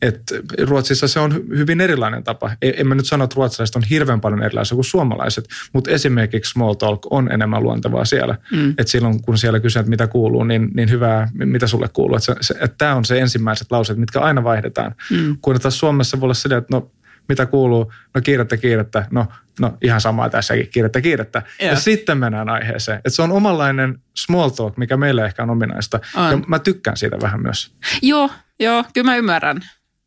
[0.02, 2.50] että Ruotsissa se on hy- hyvin erilainen tapa.
[2.62, 6.50] E- En mä nyt sano, että ruotsalaiset on hirveän paljon erilaisia kuin suomalaiset, mutta esimerkiksi
[6.50, 8.38] small talk on enemmän luontevaa siellä.
[8.52, 8.70] Mm.
[8.70, 12.16] Että silloin kun siellä kysyt, mitä kuuluu, niin, niin hyvää, mitä sulle kuuluu.
[12.16, 14.94] Että, että tämä on se ensimmäiset lauseet, mitkä aina vaihdetaan.
[15.10, 15.36] Mm.
[15.40, 16.90] Kun taas Suomessa voi olla silleen, että no
[17.28, 19.26] mitä kuuluu, no kiirettä, kiirettä, no,
[19.60, 21.42] no ihan samaa tässäkin, kiirettä, kiirettä.
[21.60, 21.70] Joo.
[21.70, 22.98] Ja sitten mennään aiheeseen.
[22.98, 26.00] Että se on omanlainen small talk, mikä meille ehkä on ominaista.
[26.14, 26.30] On.
[26.30, 27.74] Ja mä tykkään siitä vähän myös.
[28.02, 29.60] Joo, joo, kyllä mä ymmärrän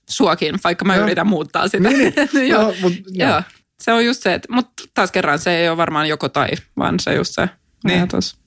[0.10, 1.04] suakin, vaikka mä Joo.
[1.06, 1.90] yritän muuttaa sitä.
[1.90, 2.14] Niin,
[2.50, 3.30] joo, Joo, mut, joo.
[3.30, 3.42] joo.
[3.84, 7.00] Se on just se, että, mutta taas kerran se ei ole varmaan joko tai, vaan
[7.00, 7.50] se just se
[7.84, 7.98] Niin.
[7.98, 8.38] ajatus.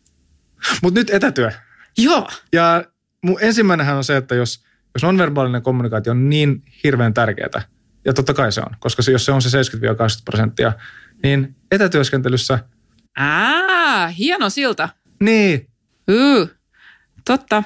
[0.82, 1.50] Mut nyt etätyö.
[1.98, 2.84] Joo, Ja
[3.22, 7.62] mun ensimmäinenhän on se, että jos, jos nonverbaalinen kommunikaatio on niin hirveän tärkeää,
[8.04, 9.60] ja totta kai se on, koska se, jos se on se 70-80
[10.24, 10.72] prosenttia,
[11.22, 12.58] niin etätyöskentelyssä,
[13.18, 14.88] Aa, hieno silta.
[15.20, 15.68] niin
[16.08, 16.48] Yy,
[17.24, 17.62] totta.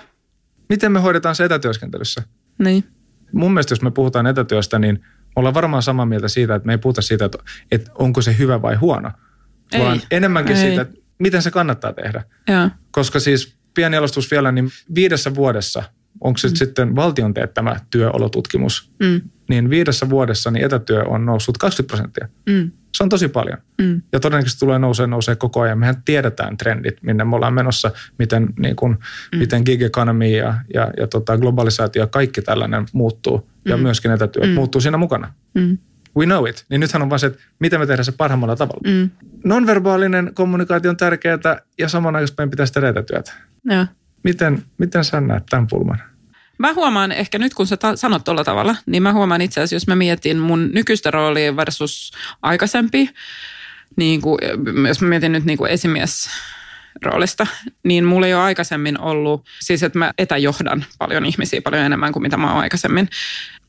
[0.69, 2.23] miten me hoidetaan se etätyöskentelyssä?
[2.59, 2.85] Niin.
[3.33, 6.73] Mun mielestä, jos me puhutaan etätyöstä, niin me ollaan varmaan samaa mieltä siitä, että me
[6.73, 7.39] ei puhuta siitä, että,
[7.73, 9.11] että onko se hyvä vai huono,
[9.73, 9.81] Ei.
[9.81, 10.63] vaan enemmänkin Ei.
[10.63, 12.25] siitä, että miten se kannattaa tehdä.
[12.49, 12.71] Joo.
[12.91, 15.83] Koska siis pieni alustus vielä, niin viidessä vuodessa,
[16.21, 16.55] onko se mm.
[16.55, 19.21] sitten valtion teettämä työolotutkimus, Mm.
[19.49, 22.29] niin viidessä vuodessa niin etätyö on noussut 20 prosenttia.
[22.47, 22.71] Mm.
[22.97, 23.59] Se on tosi paljon.
[23.83, 24.03] Mm.
[24.13, 25.79] Ja todennäköisesti tulee nousee, nousee koko ajan.
[25.79, 28.93] Mehän tiedetään trendit, minne me ollaan menossa, miten, niin kuin,
[29.33, 29.39] mm.
[29.39, 33.49] miten gig economy ja, ja, ja tota globalisaatio ja kaikki tällainen muuttuu.
[33.65, 33.83] Ja Mm.
[33.83, 34.51] myöskin etätyö Mm.
[34.51, 35.33] muuttuu siinä mukana.
[35.55, 35.79] Mm.
[36.17, 36.65] We know it.
[36.69, 38.81] Niin nythän on vaan se, että miten me tehdään se parhaimmalla tavalla.
[38.87, 39.11] Mm.
[39.45, 41.39] nonverbaalinen kommunikaatio on tärkeää
[41.79, 43.33] ja samanaikaisesti meidän pitäisi tehdä etätyötä.
[43.65, 43.87] Joo.
[44.25, 45.99] Miten, miten sä näet tämän pulman?
[46.59, 49.77] Mä huomaan ehkä nyt, kun sä ta- sanot tuolla tavalla, niin mä huomaan itse asiassa,
[49.77, 52.13] jos mä mietin mun nykyistä roolia versus
[52.43, 53.11] aikaisempi,
[53.97, 54.39] niin kuin,
[54.89, 56.31] jos mä mietin nyt niin kuin esimies
[57.03, 57.47] roolista,
[57.85, 62.23] niin mulla ei ole aikaisemmin ollut, siis että mä etäjohdan paljon ihmisiä paljon enemmän kuin
[62.23, 63.09] mitä mä oon aikaisemmin.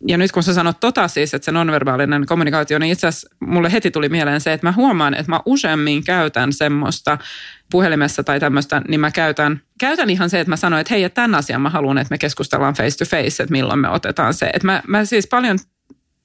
[0.07, 3.71] Ja nyt kun sä sanot tota siis, että se nonverbaalinen kommunikaatio, niin itse asiassa mulle
[3.71, 7.17] heti tuli mieleen se, että mä huomaan, että mä useammin käytän semmoista
[7.71, 11.21] puhelimessa tai tämmöistä, niin mä käytän, käytän ihan se, että mä sanon, että hei, että
[11.21, 14.45] tämän asian mä haluan, että me keskustellaan face to face, että milloin me otetaan se.
[14.45, 15.59] Että mä, mä siis paljon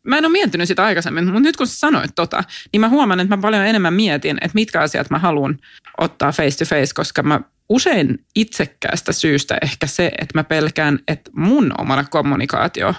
[0.09, 3.21] Mä en ole miettinyt sitä aikaisemmin, mutta nyt kun sä sanoit tota, niin mä huomaan,
[3.21, 5.59] että mä paljon enemmän mietin, että mitkä asiat mä haluan
[5.99, 11.31] ottaa face to face, koska mä usein itsekkäästä syystä ehkä se, että mä pelkään, että
[11.35, 12.95] mun omana kommunikaatio,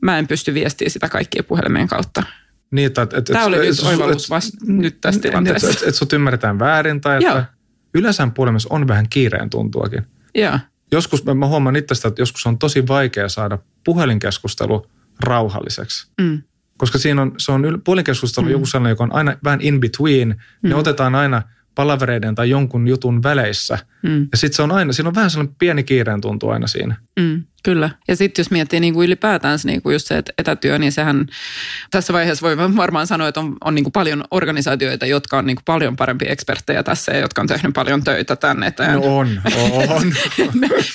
[0.00, 2.22] mä en pysty viestiä sitä kaikkia puhelimien kautta.
[2.70, 5.66] Niin, että, että, Tämä oli että, nyt oivallus vasta nyt tässä tilanteessa.
[5.66, 7.38] Että, että, että sut ymmärretään väärin tai Joo.
[7.38, 7.44] että
[7.94, 10.06] yleensä puhelimessa on vähän kiireen tuntuakin.
[10.34, 10.58] Joo,
[10.92, 14.86] Joskus mä, mä huomaan itsestä, että joskus on tosi vaikea saada puhelinkeskustelu
[15.20, 16.08] rauhalliseksi.
[16.20, 16.42] mm.
[16.76, 18.52] Koska siinä on, se on yl- puhelinkeskustelu mm.
[18.52, 20.28] joku sellainen, joka on aina vähän in between.
[20.62, 20.68] Mm.
[20.68, 21.42] Ne otetaan aina
[21.74, 23.78] palavereiden tai jonkun jutun väleissä.
[24.02, 24.28] Mm.
[24.32, 26.96] Ja sitten se on aina, siinä on vähän sellainen pieni kiireen tuntu aina siinä.
[27.20, 27.90] Mm, kyllä.
[28.08, 31.26] Ja sitten jos miettii niin kuin ylipäätään niin kuin just se, että etätyö, niin sehän
[31.90, 35.56] tässä vaiheessa voi varmaan sanoa, että on, on niin kuin paljon organisaatioita, jotka on niin
[35.56, 38.92] kuin paljon parempia eksperttejä tässä ja jotka on tehnyt paljon töitä tänne eteen.
[38.92, 40.12] No on, on.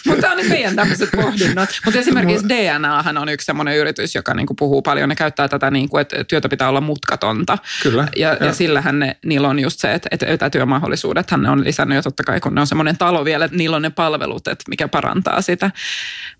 [0.07, 1.69] Mutta tämä on nyt meidän tämmöiset pohdinnat.
[1.85, 5.09] Mutta esimerkiksi DNAhan on yksi semmoinen yritys, joka niinku puhuu paljon.
[5.09, 7.57] Ne käyttää tätä, niinku, että työtä pitää olla mutkatonta.
[7.83, 11.95] Kyllä, Ja, ja sillähän ne, niillä on just se, että, että etätyömahdollisuudethan ne on lisännyt.
[11.95, 14.63] Ja totta kai kun ne on semmoinen talo vielä, että niillä on ne palvelut, että
[14.69, 15.71] mikä parantaa sitä.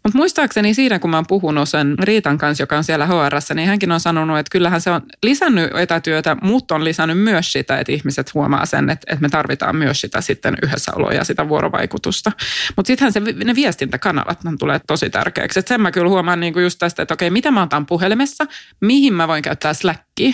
[0.03, 3.67] Mutta muistaakseni siinä, kun mä oon puhunut sen Riitan kanssa, joka on siellä HRssä, niin
[3.67, 7.91] hänkin on sanonut, että kyllähän se on lisännyt etätyötä, mutta on lisännyt myös sitä, että
[7.91, 12.31] ihmiset huomaa sen, että, että me tarvitaan myös sitä sitten yhdessäoloa ja sitä vuorovaikutusta.
[12.75, 15.59] Mutta sittenhän se, ne viestintäkanavat ne tulee tosi tärkeäksi.
[15.59, 18.45] Et sen mä kyllä huomaan niinku just tästä, että okei, mitä mä otan puhelimessa,
[18.81, 20.33] mihin mä voin käyttää Slackia,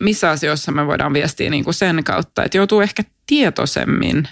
[0.00, 4.28] missä asioissa me voidaan viestiä niinku sen kautta, että joutuu ehkä tietoisemmin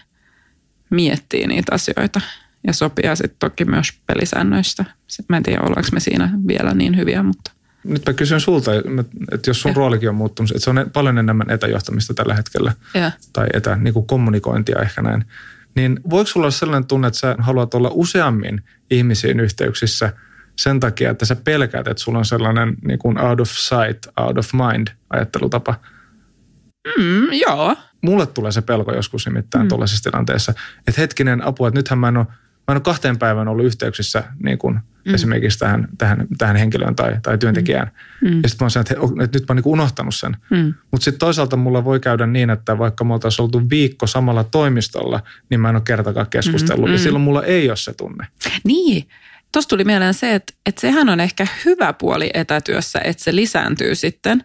[0.90, 2.20] miettiä niitä asioita
[2.66, 4.84] ja sopia sitten toki myös pelisäännöistä.
[5.06, 7.52] Sitten mä en tiedä, ollaanko me siinä vielä niin hyviä, mutta
[7.84, 8.70] Nyt mä kysyn sulta,
[9.32, 9.74] että jos sun Ja.
[9.74, 12.72] roolikin on muuttunut, että se on paljon enemmän etäjohtamista tällä hetkellä.
[12.94, 13.10] ja.
[13.32, 15.24] tai etä, niin kuin kommunikointia ehkä näin,
[15.74, 20.12] niin voiko sulla olla sellainen tunne, että sä haluat olla useammin ihmisiin yhteyksissä
[20.56, 24.38] sen takia, että sä pelkäät, että sulla on sellainen niin kuin out of sight, out
[24.38, 25.74] of mind ajattelutapa?
[26.98, 29.68] Mm, joo, Mulle tulee se pelko joskus nimittäin mm.
[29.68, 30.54] tuollaisessa tilanteessa,
[30.88, 32.26] että hetkinen apua, että nythän mä en ole,
[32.68, 35.14] mä en ole kahteen päivään ollut yhteyksissä niin kuin mm.
[35.14, 37.90] esimerkiksi tähän, tähän, tähän henkilöön tai, tai työntekijään.
[38.20, 38.40] Mm.
[38.42, 40.36] Ja sitten mä oon sen, että, että nyt mä oon niin unohtanut sen.
[40.50, 40.74] Mm.
[40.90, 45.22] Mutta sitten toisaalta mulla voi käydä niin, että vaikka me oltaisiin oltu viikko samalla toimistolla,
[45.50, 46.86] niin mä en ole kertakaan keskustellut.
[46.86, 48.26] Mm, ja silloin mulla ei ole se tunne.
[48.64, 49.08] Niin,
[49.52, 53.94] tuossa tuli mieleen se, että, että sehän on ehkä hyvä puoli etätyössä, että se lisääntyy
[53.94, 54.42] sitten.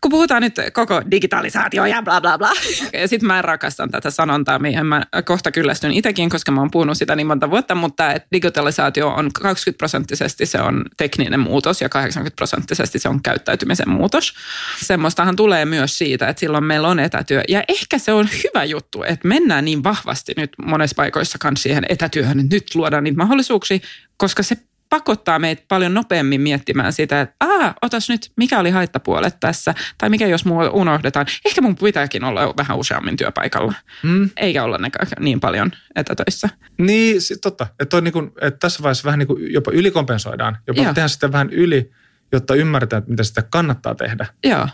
[0.00, 2.50] Kun puhutaan nyt koko digitalisaatio ja bla bla bla.
[2.92, 6.98] Ja sitten mä rakastan tätä sanontaa, mihin mä kohta kyllästyn itsekin, koska mä oon puhunut
[6.98, 12.36] sitä niin monta vuotta, mutta digitalisaatio on 20 prosenttisesti se on tekninen muutos ja 80
[12.36, 14.34] prosenttisesti se on käyttäytymisen muutos.
[14.82, 17.42] Semmoistahan tulee myös siitä, että silloin meillä on etätyö.
[17.48, 21.84] Ja ehkä se on hyvä juttu, että mennään niin vahvasti nyt monessa paikoissa kanssa siihen
[21.88, 23.78] etätyöhön, että nyt luodaan niitä mahdollisuuksia,
[24.16, 24.56] koska se
[24.90, 30.10] pakottaa meitä paljon nopeammin miettimään sitä, että Aa, otas nyt, mikä oli haittapuolet tässä, tai
[30.10, 31.26] mikä jos mua unohdetaan.
[31.44, 34.30] Ehkä mun pitääkin olla vähän useammin työpaikalla, Mm.
[34.36, 34.78] eikä olla
[35.20, 36.48] niin paljon etätöissä.
[36.78, 37.66] Niin, sit totta.
[37.80, 40.58] Että, on niin kuin, että tässä vaiheessa vähän niin kuin jopa ylikompensoidaan.
[40.66, 40.94] Jopa Joo.
[40.94, 41.90] tehdään sitä vähän yli,
[42.32, 44.26] jotta ymmärretään, että mitä sitä kannattaa tehdä.
[44.44, 44.68] Joo.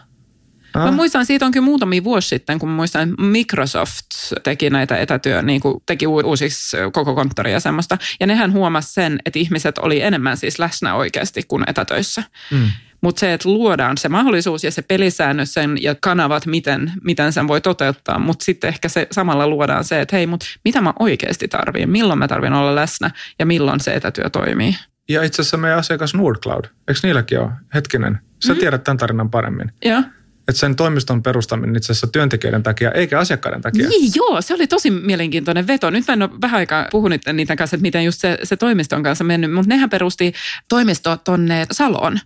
[0.75, 0.95] Mä Ah.
[0.95, 4.07] muistan, siitä on kyllä muutamia vuosi sitten, kun mä muistan, että Microsoft
[4.43, 7.99] teki näitä etätyö, niin kuin teki uusiksi koko konttoria ja semmoista.
[8.21, 12.23] Ja nehän huomasi sen, että ihmiset oli enemmän siis läsnä oikeasti kuin etätöissä.
[12.51, 12.67] Mm.
[13.01, 17.49] Mutta se, että luodaan se mahdollisuus ja se pelisäännös sen ja kanavat, miten, miten sen
[17.49, 18.19] voi toteuttaa.
[18.19, 21.91] Mutta sitten ehkä se samalla luodaan se, että hei, mutta mitä mä oikeasti tarviin?
[21.91, 24.77] Milloin mä tarvin olla läsnä ja milloin se etätyö toimii?
[25.09, 27.51] Ja itse asiassa meidän asiakas Nordcloud, eikö niilläkin ole?
[27.75, 28.59] Hetkinen, sä mm.
[28.59, 29.73] tiedät tämän tarinan paremmin.
[29.85, 30.03] Joo.
[30.49, 33.89] Että sen toimiston perustaminen itse asiassa työntekijöiden takia, eikä asiakkaiden takia.
[33.89, 35.91] Niin joo, se oli tosi mielenkiintoinen veto.
[35.91, 39.03] Nyt mä en ole vähän aikaa puhunut niiden kanssa, että miten just se, se toimiston
[39.03, 40.33] kanssa mennyt, mutta nehän perusti
[40.69, 42.21] toimisto tonne Saloon,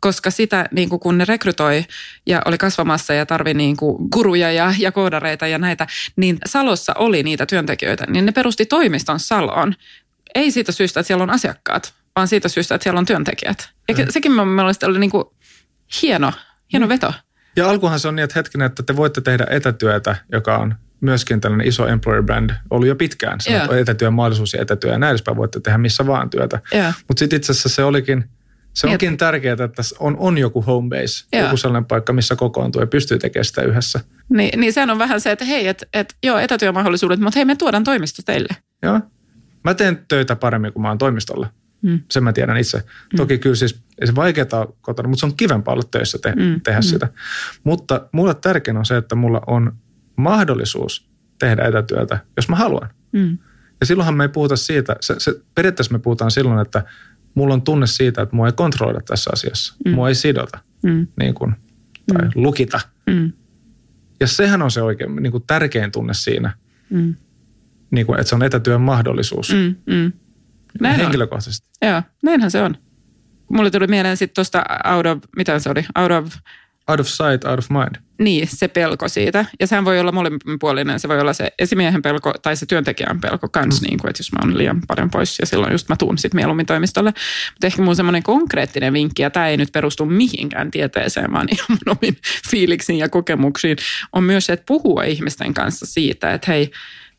[0.00, 1.84] koska sitä niin kuin kun ne rekrytoi
[2.26, 6.92] ja oli kasvamassa ja tarvi niin kuin guruja ja, ja koodareita ja näitä, niin Salossa
[6.98, 9.74] oli niitä työntekijöitä, niin ne perusti toimiston Saloon.
[10.34, 13.70] Ei siitä syystä, että siellä on asiakkaat, vaan siitä syystä, että siellä on työntekijät.
[13.88, 14.06] Ja Mm.
[14.10, 15.24] sekin mun mielestä oli niin kuin
[16.02, 16.32] hieno,
[16.72, 17.12] hieno veto.
[17.56, 21.40] Ja alkuhan se on niin, että hetkinen, että te voitte tehdä etätyötä, joka on myöskin
[21.40, 23.40] tällainen iso employer brand ollut jo pitkään.
[23.40, 26.60] Se on etätyön mahdollisuus ja etätyö ja näin edespäin voitte tehdä missä vaan työtä.
[26.72, 26.92] Joo.
[27.08, 28.24] Mutta sitten itse asiassa se olikin,
[28.74, 31.42] se onkin tärkeää, että on, on joku home base, Joo.
[31.42, 34.00] joku sellainen paikka, missä kokoontuu ja pystyy tekemään sitä yhdessä.
[34.28, 37.56] Niin, niin sehän on vähän se, että hei, että et, joo, etätyömahdollisuudet, mutta hei, me
[37.56, 38.56] tuodaan toimisto teille.
[38.82, 39.00] Joo.
[39.64, 41.46] Mä teen töitä paremmin, kun mä oon toimistolla.
[41.82, 42.00] Mm.
[42.10, 42.82] Sen mä tiedän itse.
[43.16, 46.34] Toki kyllä siis ei se vaikeaa ole kotona, mutta se on kivempaa olla töissä te-
[46.36, 46.82] Mm, tehdä mm.
[46.82, 47.08] sitä.
[47.64, 49.72] Mutta mulle tärkein on se, että mulla on
[50.16, 52.88] mahdollisuus tehdä etätyötä, jos mä haluan.
[53.12, 53.38] Mm.
[53.80, 56.84] Ja silloinhan me ei puhuta siitä, se, se, periaatteessa me puhutaan silloin, että
[57.34, 59.74] mulla on tunne siitä, että mua ei kontrolloida tässä asiassa.
[59.84, 59.92] Mm.
[59.94, 61.06] Mua ei sidota Mm.
[61.20, 61.54] niin kuin,
[62.12, 62.30] tai mm.
[62.34, 62.80] lukita.
[63.06, 63.32] Mm.
[64.20, 66.52] Ja sehän on se oikein niin kuin tärkein tunne siinä,
[66.90, 67.14] Mm.
[67.90, 69.74] niin kuin, että se on etätyön mahdollisuus mm.
[69.94, 70.12] Mm.
[70.80, 71.00] Näin on.
[71.00, 71.68] henkilökohtaisesti.
[71.82, 72.76] Joo, näinhän se on.
[73.48, 76.34] Mulle tuli mieleen sitten tuosta out of, mitä se oli, out of,
[76.88, 77.96] Out of sight, out of mind.
[78.18, 79.44] niin se pelko siitä.
[79.60, 83.48] Ja sehän voi olla molemminpuolinen, se voi olla se esimiehen pelko tai se työntekijän pelko
[83.48, 83.86] kans, mm.
[83.86, 86.38] niin kuin, että jos mä oon liian paljon pois ja silloin just mä tuun sitten
[86.38, 87.10] mieluummin toimistolle.
[87.50, 91.66] Mutta ehkä mun semmoinen konkreettinen vinkki, ja tämä ei nyt perustu mihinkään tieteeseen, vaan ihan
[91.68, 92.16] mun omiin
[92.50, 93.76] fiiliksiin ja kokemuksiin,
[94.12, 96.70] on myös se, että puhua ihmisten kanssa siitä, että hei,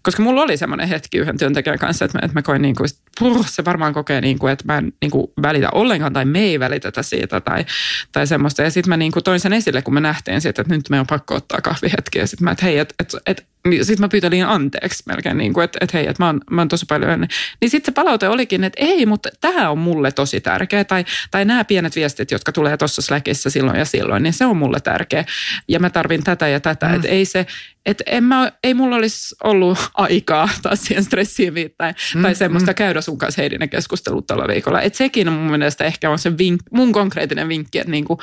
[0.02, 2.90] koska mulla oli semmoinen hetki yhden työntekijän kanssa, että mä, että mä koin niin kuin,
[3.20, 6.40] puh, se varmaan kokee niin kuin, että mä en niin kuin välitä ollenkaan tai me
[6.40, 7.66] ei välitetä siitä tai,
[8.12, 8.62] tai semmoista.
[8.62, 11.00] Ja sitten mä niin kuin toin sen esille, kun me nähtiin siitä, että nyt me
[11.00, 12.20] on pakko ottaa kahvihetki.
[12.20, 15.64] Ja sitten mä, että hei, että et, et, sitten mä pyytelin anteeksi melkein, niin kuin,
[15.64, 17.28] että, että hei, että mä oon, mä oon tosi paljon.
[17.62, 20.84] Niin sitten se palaute olikin, että ei, mutta tämä on mulle tosi tärkeä.
[20.84, 24.58] Tai, tai nämä pienet viestit, jotka tulee tuossa Slackissa silloin ja silloin, niin se on
[24.58, 25.26] mulle tärkeä.
[25.68, 26.88] Ja mä tarvin tätä ja tätä.
[26.88, 26.96] Mm.
[26.96, 27.46] Että ei se,
[27.86, 32.72] että en mä, ei mulla olisi ollut aikaa taas siihen stressiin viittäin, mm, tai semmoista
[32.72, 32.76] mm.
[32.76, 34.82] käydä sun kanssa Heidinen keskustelut tällä viikolla.
[34.82, 38.20] Että sekin on mun mielestä ehkä on se vink, mun konkreettinen vinkki, että niinku,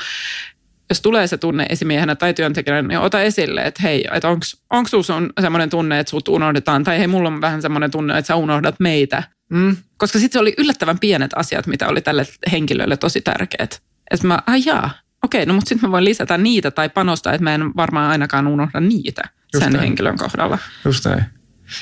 [0.93, 4.29] jos tulee se tunne esimiehenä tai työntekijänä, niin ota esille, että hei, että
[4.71, 8.19] onko sinulla on semmoinen tunne, että sut unohdetaan, tai hei, mulla on vähän semmoinen tunne,
[8.19, 9.23] että sä unohdat meitä.
[9.51, 9.77] Mm.
[9.97, 13.83] Koska sitten se oli yllättävän pienet asiat, mitä oli tälle henkilölle tosi tärkeät.
[14.11, 14.91] Että mä, ai jaa,
[15.23, 18.47] okei, no mutta sitten mä voin lisätä niitä tai panostaa, että mä en varmaan ainakaan
[18.47, 19.23] unohda niitä
[19.55, 19.85] Just sen näin.
[19.85, 20.59] henkilön kohdalla.
[20.85, 21.25] Just näin.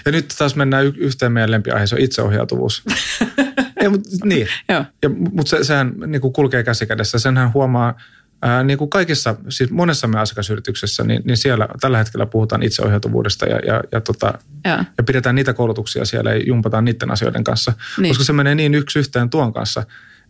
[0.07, 2.83] Ja nyt taas mennään y- yhteen meidän lempiaiheeseen, se on itseohjautuvuus.
[3.81, 4.47] Ei, mut, niin.
[4.69, 4.85] Joo.
[5.03, 7.19] Ja, mutta se, sehän niin kulkee käsi kädessä.
[7.19, 7.95] Senhän huomaa
[8.43, 13.47] ää, niin kuin kaikissa, siis monessa meidän asiakasyrityksessä, niin, niin siellä tällä hetkellä puhutaan itseohjautuvuudesta
[13.47, 14.85] ja, ja, ja, tota, Joo.
[14.99, 17.73] ja pidetään niitä koulutuksia siellä ja jumpataan niiden asioiden kanssa.
[17.99, 18.11] Niin.
[18.11, 19.83] Koska se menee niin yksi yhteen tuon kanssa.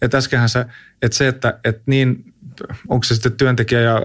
[0.03, 0.67] Että äskenhän se,
[1.03, 2.35] että se, että, että niin,
[2.89, 4.01] onko se sitten työntekijä ja,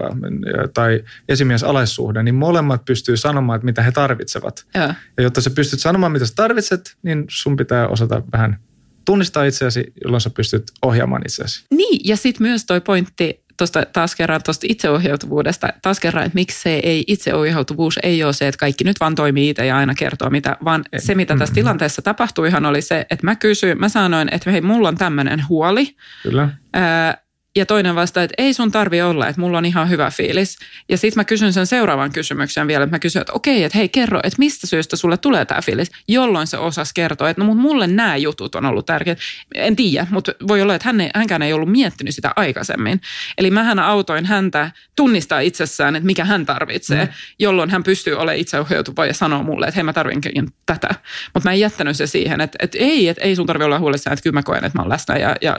[0.74, 4.66] tai esimies alaissuhde, niin molemmat pystyy sanomaan, että mitä he tarvitsevat.
[4.74, 4.92] Joo.
[5.16, 8.58] Ja jotta sä pystyt sanomaan, mitä sä tarvitset, niin sun pitää osata vähän
[9.04, 11.64] tunnistaa itseäsi, jolloin sä pystyt ohjaamaan itseäsi.
[11.70, 16.62] Niin, ja sitten myös toi pointti tuosta taas kerran tuosta itseohjautuvuudesta, taas kerran, että miksi
[16.62, 20.30] se ei, itseohjautuvuus ei ole se, että kaikki nyt vaan toimii itse ja aina kertoo
[20.30, 24.28] mitä, vaan se, mitä tässä tilanteessa tapahtui ihan oli se, että mä kysyin, mä sanoin,
[24.32, 26.48] että hei, mulla on tämmöinen huoli, Kyllä.
[26.72, 27.25] Ää,
[27.56, 30.58] ja toinen vastaa, että ei sun tarvi olla, että mulla on ihan hyvä fiilis.
[30.88, 33.88] Ja sitten mä kysyn sen seuraavan kysymyksen vielä, että mä kysyn, että okei, että hei
[33.88, 37.62] kerro, että mistä syystä sulle tulee tämä fiilis, jolloin se osas kertoa, että no mutta
[37.62, 39.18] mulle nämä jutut on ollut tärkeät.
[39.54, 43.00] En tiedä, mutta voi olla, että hän ei, hänkään ei ollut miettinyt sitä aikaisemmin.
[43.38, 47.12] Eli mähän autoin häntä tunnistaa itsessään, että mikä hän tarvitsee, mm.
[47.38, 50.88] jolloin hän pystyy olemaan itseohjautuva ja sanoo mulle, että hei mä tarvinkin tätä.
[51.34, 54.12] Mutta mä en jättänyt se siihen, että, että ei, että ei sun tarvi olla huolissaan,
[54.12, 55.56] että kyllä mä koen, että mä oon läsnä ja, ja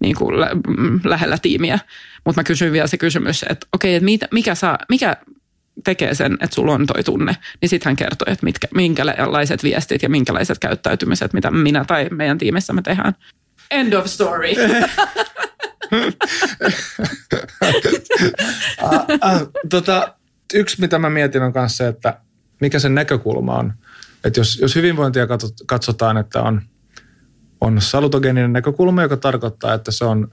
[0.00, 1.78] niin kuin lä, mm, lähellä tiimiä.
[2.24, 5.16] Mutta mä kysyin vielä se kysymys, että okei, että mitä, mikä, saa, mikä
[5.84, 10.02] tekee sen, että sulla on toi tunne, niin sitten hän kertoi, että mitkä, minkälaiset viestit
[10.02, 13.14] ja minkälaiset käyttäytymiset, mitä minä tai meidän tiimissä me tehdään.
[13.70, 14.48] End of story.
[19.20, 20.14] ah, tota,
[20.54, 22.20] yksi, mitä mä mietin on kanssa se, että
[22.60, 23.72] mikä sen näkökulma on.
[24.24, 26.62] Että jos, jos hyvinvointia katsot- katsotaan, että on,
[27.62, 30.28] on salutogeeninen näkökulma, joka tarkoittaa, että se on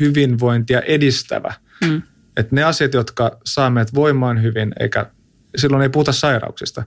[0.00, 1.54] hyvinvointia edistävä.
[1.84, 2.02] Mm.
[2.36, 5.06] Että ne asiat, jotka saa meidät voimaan hyvin, eikä
[5.56, 6.82] silloin ei puhuta sairauksista.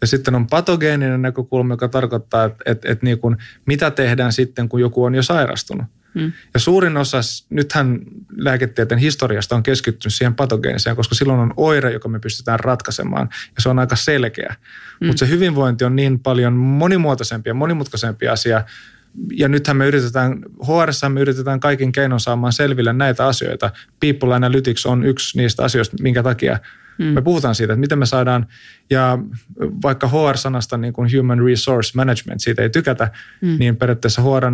[0.00, 4.68] Ja sitten on patogeeninen näkökulma, joka tarkoittaa, että, että, että niin kuin, mitä tehdään sitten,
[4.68, 5.86] kun joku on jo sairastunut.
[6.14, 6.32] Mm.
[6.54, 8.00] Ja suurin osa, nythän
[8.36, 13.62] lääketieteen historiasta on keskittynyt siihen patogeeniseen, koska silloin on oire, joka me pystytään ratkaisemaan, ja
[13.62, 14.54] se on aika selkeä.
[15.00, 15.06] Mm.
[15.06, 18.64] Mutta se hyvinvointi on niin paljon monimuotoisempi ja monimutkaisempi asia,
[19.32, 23.70] ja nythän me yritetään, HR me yritetään kaikin keinon saamaan selville näitä asioita.
[24.00, 26.58] People Analytics on yksi niistä asioista, minkä takia
[26.98, 27.04] mm.
[27.04, 28.46] me puhutaan siitä, että miten me saadaan,
[28.90, 29.18] ja
[29.82, 33.56] vaikka HR-sanasta niin kuin Human Resource Management, siitä ei tykätä, mm.
[33.58, 34.44] niin periaatteessa HR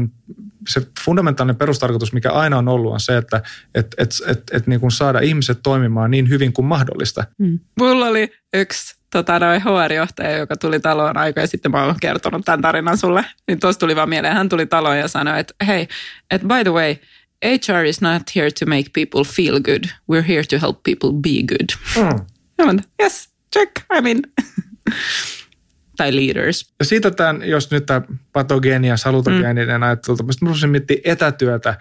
[0.68, 3.42] se fundamentaalinen perustarkoitus, mikä aina on ollut, on se, että
[3.74, 7.24] et, et, et, et niin kuin saada ihmiset toimimaan niin hyvin kuin mahdollista.
[7.38, 7.58] Mm.
[7.80, 12.44] Mulla oli yksi tota, noin HR-johtaja, joka tuli taloon aika ja sitten mä oon kertonut
[12.44, 13.24] tämän tarinan sulle.
[13.48, 15.88] Niin tuossa tuli vaan mieleen, hän tuli taloon ja sanoi, että hei,
[16.30, 16.96] että by the way,
[17.44, 19.84] HR is not here to make people feel good.
[20.12, 21.68] We're here to help people be good.
[21.96, 22.26] Mm.
[22.58, 24.22] Ja yes, check, I mean.
[25.96, 26.72] tai leaders.
[26.78, 29.82] Ja siitä tämän, jos nyt tämä patogeeni ja salutogeeninen mm.
[29.82, 31.76] ajattelu, mä rupesin miettimään etätyötä.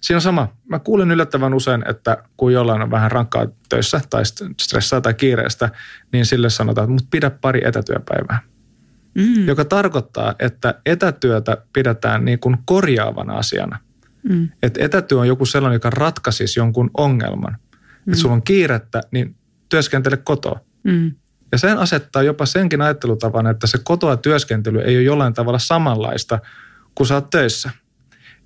[0.00, 0.56] Siinä on sama.
[0.68, 4.22] Mä kuulen yllättävän usein, että kun jollain on vähän rankkaa töissä tai
[4.60, 5.70] stressaa tai kiireestä,
[6.12, 8.40] niin sille sanotaan, että mut pidä pari etätyöpäivää.
[9.14, 9.48] Mm.
[9.48, 13.78] Joka tarkoittaa, että etätyötä pidetään niin kuin korjaavana asiana.
[14.22, 14.48] Mm.
[14.62, 17.52] Että etätyö on joku sellainen, joka ratkaisisi jonkun ongelman.
[17.52, 18.12] Mm.
[18.12, 19.36] Että sulla on kiirettä, niin
[19.68, 20.60] työskentele kotoa.
[20.82, 21.12] Mm.
[21.52, 26.38] Ja sen asettaa jopa senkin ajattelutavan, että se kotoa työskentely ei ole jollain tavalla samanlaista
[26.94, 27.70] kuin sä oot töissä.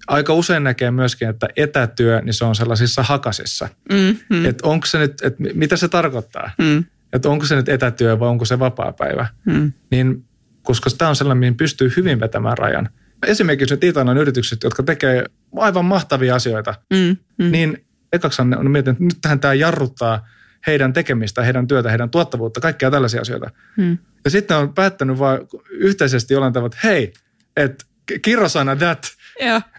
[0.07, 3.69] Aika usein näkee myöskin, että etätyö, niin se on sellaisissa hakasissa.
[3.93, 6.51] Mm, Että onko se nyt, että mitä se tarkoittaa?
[6.59, 6.85] Mm.
[7.13, 9.27] Että onko se nyt etätyö vai onko se vapaa-päivä?
[9.45, 9.73] Mm.
[9.91, 10.25] Niin,
[10.63, 12.89] koska tämä on sellainen, mihin pystyy hyvin vetämään rajan.
[13.27, 15.25] Esimerkiksi nyt Itanan yritykset, jotka tekee
[15.57, 17.51] aivan mahtavia asioita, mm, mm.
[17.51, 20.21] niin ekaksi on miettinyt, että nyt tähän tämä jarruttaa–
[20.67, 23.51] heidän tekemistä, heidän työtä, heidän tuottavuutta, kaikkia tällaisia asioita.
[23.77, 23.99] Hmm.
[24.25, 25.39] Ja sitten on päättänyt vaan
[25.71, 27.13] yhteisesti jollain tavalla, että hei,
[27.57, 27.85] että
[28.23, 29.07] kirrosana that,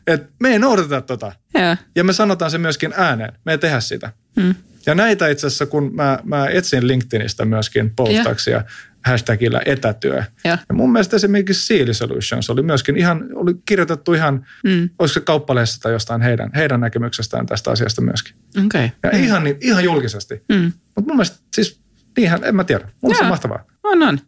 [0.07, 1.31] että me ei noudateta tota.
[1.55, 1.77] Yeah.
[1.95, 4.11] Ja me sanotaan se myöskin ääneen, me ei tehdä sitä.
[4.41, 4.55] Hmm.
[4.85, 8.63] Ja näitä itse asiassa, kun mä, mä etsin LinkedInistä myöskin postauksia,
[9.05, 10.23] hashtagillä etätyö.
[10.43, 10.57] Ja.
[10.69, 14.89] ja mun mielestä esimerkiksi Seal Solutions oli myöskin ihan, oli kirjoitettu ihan, mm.
[14.99, 18.35] olisiko se kauppaleessa tai jostain heidän, heidän näkemyksestään tästä asiasta myöskin.
[18.65, 18.89] Okay.
[19.03, 19.23] Ja mm.
[19.23, 20.43] ihan, ihan julkisesti.
[20.49, 20.71] Mm.
[20.95, 21.81] Mutta mun mielestä siis,
[22.17, 22.89] niinhän, en mä tiedä.
[23.01, 23.63] Mun se on mahtavaa.
[23.83, 24.19] On, on.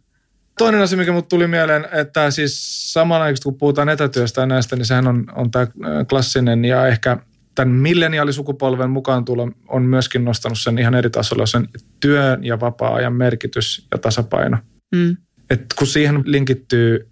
[0.58, 4.86] Toinen asia, mikä mut tuli mieleen, että siis samanaikaisesti kun puhutaan etätyöstä ja näistä, niin
[4.86, 5.66] sehän on, on tämä
[6.08, 7.18] klassinen ja ehkä
[7.54, 11.68] tämän milleniaalisukupolven mukaan tulo on myöskin nostanut sen ihan eri tasolla, sen
[12.00, 14.58] työn ja vapaa-ajan merkitys ja tasapaino.
[14.94, 15.16] Mm.
[15.50, 17.08] Et kun siihen linkittyy,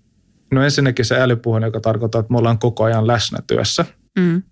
[0.51, 3.85] no ensinnäkin se älypuhelin, joka tarkoittaa, että me ollaan koko ajan läsnä työssä.
[4.19, 4.43] Mm.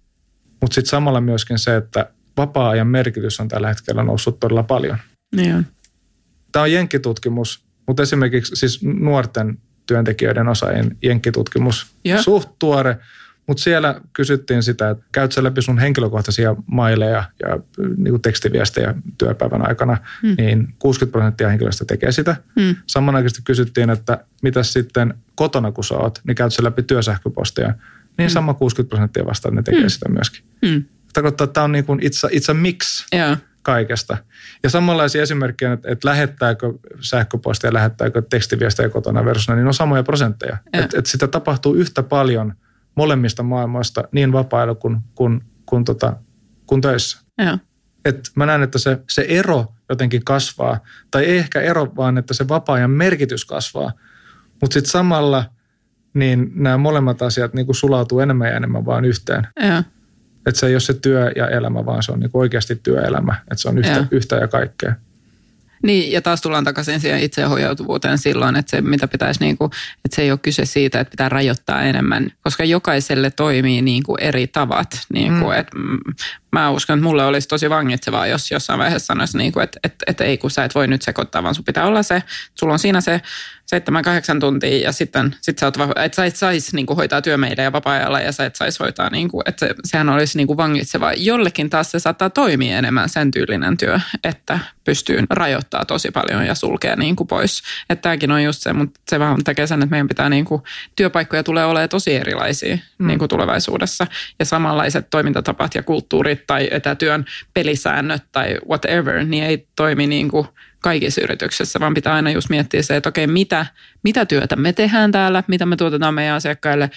[0.61, 4.99] Mutta sitten samalla myöskin se, että vapaa-ajan merkitys on tällä hetkellä noussut todella paljon.
[5.37, 5.67] Niin
[6.53, 12.21] Tämä on jenkkitutkimus, mutta esimerkiksi siis nuorten työntekijöiden osaajien jenkkitutkimus, yeah.
[12.21, 12.99] suht tuore–
[13.47, 17.59] mutta siellä kysyttiin sitä, että käyt sä läpi sun henkilökohtaisia maileja ja
[17.97, 20.35] niin tekstiviestejä työpäivän aikana, mm.
[20.39, 22.37] niin 60 prosenttia henkilöistä tekee sitä.
[22.57, 22.77] Mm.
[22.87, 27.75] Samanaikaisesti kysyttiin, että mitä sitten kotona kun sä oot, niin käyt sä läpi työsähköpostia.
[28.19, 28.33] Niin mm.
[28.33, 29.91] sama 60 prosenttia vastaan, että ne tekee mm.
[29.91, 30.45] sitä myöskin.
[30.63, 30.85] Mm.
[31.13, 33.07] Tarkoittaa, että tämä on niin kuin it's, a, it's a mix.
[33.15, 34.17] Yeah kaikesta.
[34.63, 40.57] Ja samanlaisia esimerkkejä, että, että lähettääkö sähköpostia, lähettääkö tekstiviestejä kotona versus, niin on samoja prosentteja.
[40.73, 42.55] Että, että sitä tapahtuu yhtä paljon–
[42.95, 46.17] molemmista maailmoista niin vapailla kuin, kuin, kuin, tota,
[46.67, 47.21] kuin töissä.
[47.39, 47.59] Joo.
[48.05, 52.35] Et mä näen, että se, se ero jotenkin kasvaa, tai ei ehkä ero, vaan että
[52.35, 53.93] se vapaa-ajan merkitys kasvaa.
[54.61, 55.45] Mutta sitten samalla
[56.15, 59.47] niin nämä molemmat asiat niin kuin sulautuu enemmän ja enemmän vaan yhteen.
[60.47, 63.35] Että se ei ole se työ ja elämä, vaan se on niin oikeasti työelämä.
[63.41, 64.95] Että se on yhtä, yhtä ja kaikkea.
[65.85, 69.71] Niin, ja taas tullaan takaisin siihen itseohjautuvuuteen silloin, että se mitä pitäisi, niin kuin,
[70.05, 74.21] että se ei ole kyse siitä, että pitää rajoittaa enemmän, koska jokaiselle toimii niin kuin
[74.21, 74.89] eri tavat.
[75.13, 75.61] Niin kuin, mm.
[75.61, 75.77] että
[76.53, 80.05] mä uskon, että mulle olisi tosi vangitsevaa, jos jossain vaiheessa sanoisi, niin kuin, että, että,
[80.07, 82.23] että ei kun sä et voi nyt sekoittaa, vaan sun pitää olla se,
[82.55, 83.21] sulla on siinä se
[83.75, 87.23] seitsemän, kahdeksan tuntia ja sitten sit sä, oot, että sä et saisi niin kuin, hoitaa
[87.23, 90.47] työmeitä ja vapaa-ajalla ja sä et saisi hoitaa, niin kuin, että se, sehän olisi niin
[90.47, 91.13] kuin vangitsevaa.
[91.13, 96.55] Jollekin taas se saattaa toimia enemmän sen tyylinen työ, että pystyy rajoittaa tosi paljon ja
[96.55, 97.63] sulkea niin kuin pois.
[97.91, 100.63] Että tämäkin on just se, mutta se vähän tekee sen, että meidän pitää niin kuin,
[100.97, 103.07] työpaikkoja tulee olemaan tosi erilaisia mm.
[103.07, 104.07] niin kuin tulevaisuudessa
[104.39, 110.47] ja samanlaiset toimintatapat ja kulttuurit tai etätyön pelisäännöt tai whatever, niin ei toimi niin kuin
[110.85, 113.67] kaikissa yrityksissä, vaan pitää aina just miettiä se, että okei, mitä,
[114.03, 116.91] mitä työtä me tehdään täällä, mitä me tuotetaan meidän asiakkaille,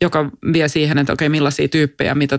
[0.00, 2.38] joka vie siihen, että okei, millaisia tyyppejä, mitä...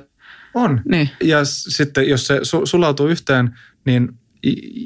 [0.53, 0.81] On.
[0.89, 1.09] Niin.
[1.23, 4.09] Ja sitten jos se sulautuu yhteen, niin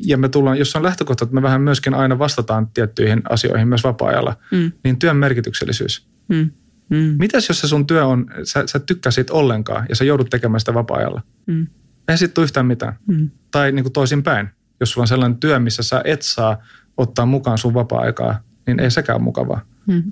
[0.06, 3.84] ja me tullaan, jos on lähtökohta, että me vähän myöskin aina vastataan tiettyihin asioihin myös
[3.84, 4.72] vapaa-ajalla, mm.
[4.84, 6.08] niin työn merkityksellisyys.
[6.28, 6.50] Mm.
[6.90, 7.16] Mm.
[7.20, 10.74] Mitäs jos se sun työ on, sä, sä tykkäsit ollenkaan ja sä joudut tekemään sitä
[10.74, 11.22] vapaa-ajalla?
[11.46, 11.68] Mm.
[12.08, 12.96] Ei sitten yhtään mitään.
[13.08, 13.30] Mm.
[13.52, 16.58] Tai niin kuin toisinpäin jos sulla on sellainen työ, missä sä et saa
[16.98, 19.62] ottaa mukaan sun vapaa-aikaa, niin ei sekään ole mukavaa.
[19.88, 20.12] Mm.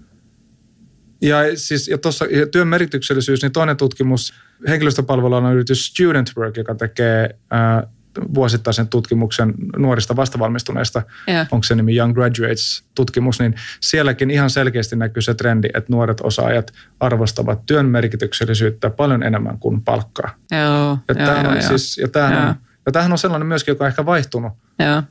[1.22, 4.34] Ja siis ja tuossa ja työn merkityksellisyys, niin toinen tutkimus,
[4.68, 7.88] henkilöstöpalvelualan yritys Student Work, joka tekee ää,
[8.34, 11.48] vuosittaisen tutkimuksen nuorista vastavalmistuneista, Yeah.
[11.52, 16.74] onko se nimi Young Graduates-tutkimus, niin sielläkin ihan selkeästi näkyy se trendi, että nuoret osaajat
[17.00, 20.36] arvostavat työn merkityksellisyyttä paljon enemmän kuin palkkaa.
[20.52, 21.62] Joo, Ja joo, joo.
[21.62, 22.50] siis, ja tämähän Joo.
[22.50, 22.56] on,
[22.88, 25.04] ja tämähän on sellainen myöskin, joka on ehkä vaihtunut, Joo,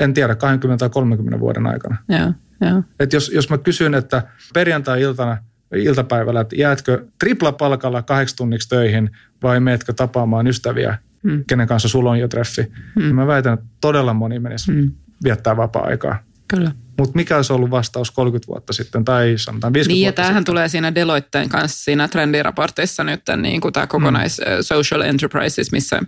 [0.00, 1.96] en tiedä, 20 tai 30 vuoden aikana.
[2.08, 2.32] joo,
[2.70, 2.82] joo.
[3.00, 4.22] Et jos, jos mä kysyn, että
[4.54, 5.38] perjantai-iltana,
[5.74, 9.10] iltapäivällä, että jäätkö triplapalkalla kahdeksi tunniksi töihin
[9.42, 10.98] vai meetkö tapaamaan ystäviä,
[11.28, 11.44] Hmm.
[11.46, 13.02] kenen kanssa sulla on jo treffi, hmm.
[13.02, 14.90] niin mä väitän, että todella moni menisi hmm.
[15.24, 16.18] viettää vapaa-aikaa.
[16.48, 16.72] Kyllä.
[16.98, 20.40] Mutta mikä olisi ollut vastaus 30 vuotta sitten tai sanotaan 50 Niin ja vuotta tämähän
[20.40, 20.52] sitten?
[20.52, 24.44] tulee siinä Deloitteen kanssa siinä trendiraportissa nyt niin kuin tämä kokonais mm.
[24.60, 26.00] social enterprises, missä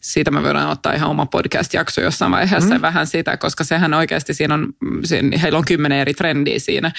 [0.00, 2.82] siitä me voidaan ottaa ihan oma podcast-jakso jossain vaiheessa mm.
[2.82, 4.72] vähän sitä, koska sehän oikeasti siinä on,
[5.04, 6.92] siinä, heillä on kymmenen eri trendiä siinä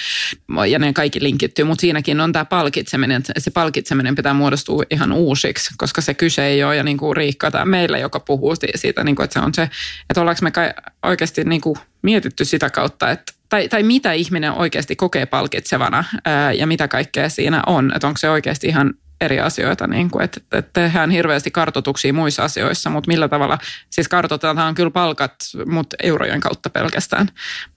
[0.70, 5.74] ja ne kaikki linkittyy, mutta siinäkin on tämä palkitseminen, se palkitseminen pitää muodostua ihan uusiksi,
[5.76, 9.16] koska se kyse ei ole ja niin kuin Riikka tämä meillä, joka puhuu siitä, niin
[9.16, 9.62] kuin, että se on se,
[10.10, 10.70] että ollaanko me kai
[11.02, 16.52] oikeasti niin kuin mietitty sitä kautta, että tai, tai mitä ihminen oikeasti kokee palkitsevana ää,
[16.52, 17.92] ja mitä kaikkea siinä on.
[17.94, 22.44] Että onko se oikeasti ihan eri asioita, niin kuin, että, että tehdään hirveästi kartotuksia muissa
[22.44, 23.58] asioissa, mutta millä tavalla,
[23.90, 25.34] siis kartoitetaan kyllä palkat,
[25.66, 27.28] mutta eurojen kautta pelkästään.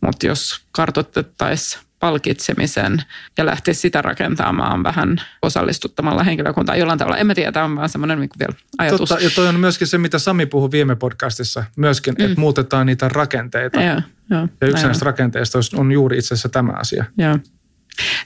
[0.02, 3.02] Mutta jos kartoitettaisiin palkitsemisen
[3.38, 7.18] ja lähtisi sitä rakentamaan vähän osallistuttamalla henkilökuntaa jollain tavalla.
[7.18, 9.10] En mä tiedä, tämä on vaan semmoinen niin vielä ajatus.
[9.10, 12.26] Totta, ja toi on myöskin se, mitä Sami puhui viime podcastissa, myöskin, mm.
[12.26, 13.82] että muutetaan niitä rakenteita.
[13.82, 17.06] Joo, joo, Ja yksi näistä rakenteista on juuri itse asiassa tämä asia.
[17.18, 17.38] Joo.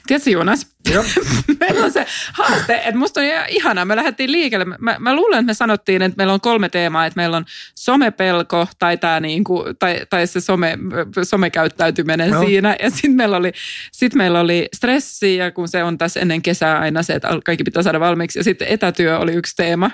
[0.06, 1.04] Tiedätkö Jonas, Joo.
[1.60, 3.84] meillä on se haaste, että musta on ihan ihanaa.
[3.84, 4.64] Me lähdettiin liikkeelle.
[4.64, 7.44] Mä, mä luulen, että me sanottiin, että meillä on kolme teemaa, että meillä on
[7.74, 10.78] somepelko tai, tää niinku, tai, tai se some,
[11.22, 12.46] somekäyttäytyminen Joo.
[12.46, 12.76] siinä.
[12.82, 13.52] Ja sitten meillä, oli,
[13.92, 17.64] sit meillä oli stressi ja kun se on tässä ennen kesää aina se, että kaikki
[17.64, 18.38] pitää saada valmiiksi.
[18.38, 19.90] Ja sitten etätyö oli yksi teema.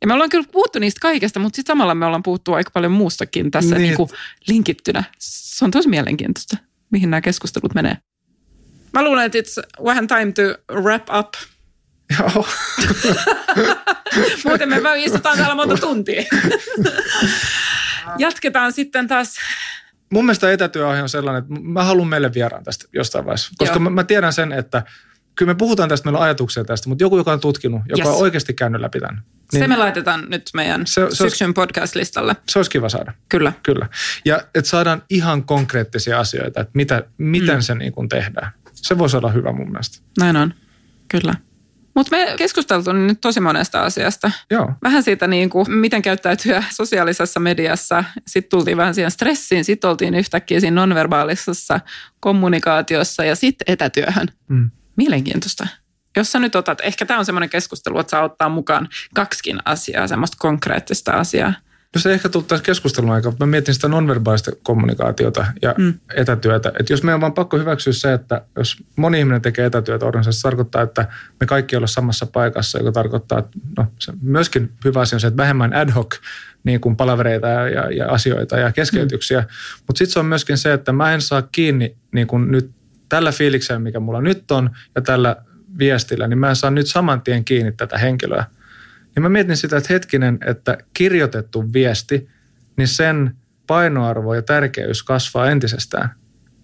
[0.00, 2.92] Ja me ollaan kyllä puhuttu niistä kaikesta, mutta sitten samalla me ollaan puhuttu aika paljon
[2.92, 3.82] muustakin tässä Niin.
[3.82, 3.88] niin.
[3.88, 4.10] Niinku
[4.48, 5.04] linkittynä.
[5.18, 6.56] Se on tosi mielenkiintoista,
[6.90, 7.96] mihin nämä keskustelut menee.
[8.96, 10.42] Mä luulen, että it's vähän time to
[10.82, 11.34] wrap up.
[12.18, 12.46] Joo.
[14.44, 16.22] Muuten me vaan istutaan täällä monta tuntia.
[18.18, 19.34] Jatketaan sitten taas.
[20.12, 23.50] Mun mielestä etätyöaihe on sellainen, että mä haluan meille vieraan tästä jostain vaiheessa.
[23.58, 24.82] Koska mä, mä tiedän sen, että
[25.34, 28.16] kyllä me puhutaan tästä, meillä on ajatuksia tästä, mutta joku, joka on tutkinut, joka Yes.
[28.16, 29.22] on oikeasti käynyt läpi tämän,
[29.52, 29.62] Niin.
[29.62, 32.36] Se me laitetaan nyt meidän Se- se, syksyn podcast-listalle.
[32.48, 33.12] se olisi kiva saada.
[33.28, 33.52] Kyllä.
[33.62, 33.88] Kyllä.
[34.24, 37.60] Ja että saadaan ihan konkreettisia asioita, että mitä, miten mm.
[37.60, 38.52] se niin kuin tehdään.
[38.86, 39.98] Se voisi olla hyvä mun mielestä.
[40.18, 40.54] Näin on.
[41.08, 41.34] Kyllä.
[41.94, 44.30] Mutta me keskusteltu nyt tosi monesta asiasta.
[44.50, 44.72] Joo.
[44.82, 48.04] Vähän siitä, niin kuin, miten käyttäytyä sosiaalisessa mediassa.
[48.26, 49.64] Sitten tultiin vähän siihen stressiin.
[49.64, 51.80] Sitten oltiin yhtäkkiä siinä nonverbaalisessa
[52.20, 54.28] kommunikaatiossa ja sitten etätyöhön.
[54.48, 54.70] Mm.
[54.96, 55.66] Mielenkiintoista.
[56.16, 60.08] Jos sä nyt otat, ehkä tämä on semmoinen keskustelu, että saa ottaa mukaan kaksikin asiaa,
[60.08, 61.52] semmoista konkreettista asiaa.
[61.96, 63.32] No se ehkä tullut keskustelun aikaa.
[63.40, 65.94] Mä mietin sitä nonverbaalista kommunikaatiota ja mm.
[66.14, 66.72] etätyötä.
[66.80, 70.40] Että jos meidän on vaan pakko hyväksyä se, että jos moni ihminen tekee etätyötä organisaatiossa,
[70.40, 71.08] se tarkoittaa, että
[71.40, 75.26] me kaikki ollaan samassa paikassa, joka tarkoittaa, että no, se myöskin hyvä asia on se,
[75.26, 76.14] että vähemmän ad hoc
[76.64, 79.40] niin kuin palavereita ja, ja, ja asioita ja keskeytyksiä.
[79.40, 79.46] Mm.
[79.86, 82.70] Mutta sitten se on myöskin se, että mä en saa kiinni niin kuin nyt
[83.08, 85.36] tällä fiiliksellä, mikä mulla nyt on ja tällä
[85.78, 88.44] viestillä, niin mä en saa nyt saman tien kiinni tätä henkilöä.
[89.16, 92.28] Niin mä mietin sitä, että hetkinen, että kirjoitettu viesti,
[92.76, 93.36] niin sen
[93.66, 96.10] painoarvo ja tärkeys kasvaa entisestään.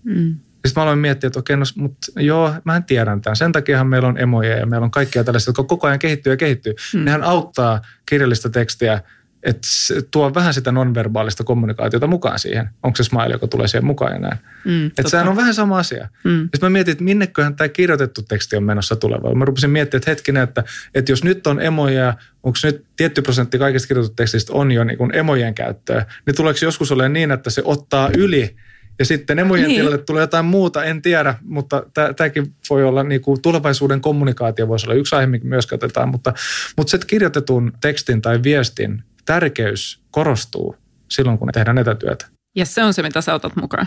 [0.05, 0.37] Mm.
[0.53, 3.37] Sitten mä aloin miettiä, että okei, no, mutta joo, mähän tiedän tämän.
[3.37, 6.37] Sen takiahan meillä on emoja ja meillä on kaikkia tällaista, jotka koko ajan kehittyy ja
[6.37, 6.75] kehittyy.
[6.95, 7.05] Mm.
[7.05, 9.03] Nehän auttaa kirjallista tekstiä,
[9.43, 9.69] että
[10.11, 12.69] tuo vähän sitä nonverbaalista kommunikaatiota mukaan siihen.
[12.83, 14.39] Onko se smile, joka tulee siihen mukaan ja näin.
[14.65, 16.09] Mm, Että sehän on vähän sama asia.
[16.25, 16.41] Mm.
[16.43, 19.39] Sitten mä mietin, että minneköhän tämä kirjoitettu teksti on menossa tulevaan.
[19.39, 20.65] Mä rupesin miettimään, että hetkinen, että,
[20.95, 24.99] että jos nyt on emoja, onko nyt tietty prosentti kaikista kirjoitettu tekstistä on jo niin
[24.99, 28.57] kuin emojen käyttöä, niin tuleeko joskus olemaan niin, että se ottaa yli
[28.99, 29.81] ja sitten emojen Niin.
[29.81, 31.83] tilalle tulee jotain muuta, en tiedä, mutta
[32.17, 36.33] tämäkin voi olla niin kuin tulevaisuuden kommunikaatio voisi olla yksi aihe, mikä myös katsotaan, mutta,
[36.77, 40.77] mutta se kirjoitetun tekstin tai viestin tärkeys korostuu
[41.11, 42.27] silloin, kun tehdään etätyötä.
[42.57, 43.87] Ja se on se, mitä sä otat mukaan.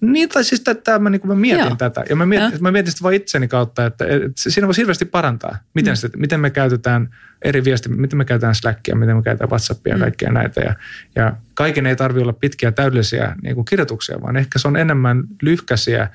[0.00, 1.76] Niin, tai siis tätä, mä, niin mä mietin Joo.
[1.76, 2.04] Tätä.
[2.08, 2.58] Ja mä mietin, Joo.
[2.60, 5.58] mä mietin sitä vain itseni kautta, että, että siinä voisi hirveästi parantaa.
[5.74, 5.96] Miten, mm.
[5.96, 9.96] sitä, miten me käytetään eri viestiä, miten me käytetään Slackia, miten me käytetään Whatsappia ja
[9.96, 10.00] Mm.
[10.00, 10.60] kaikkea näitä.
[10.60, 10.74] Ja,
[11.14, 15.24] ja kaiken ei tarvitse olla pitkiä täydellisiä niin kuin kirjoituksia, vaan ehkä se on enemmän
[15.42, 16.08] lyhkäisiä,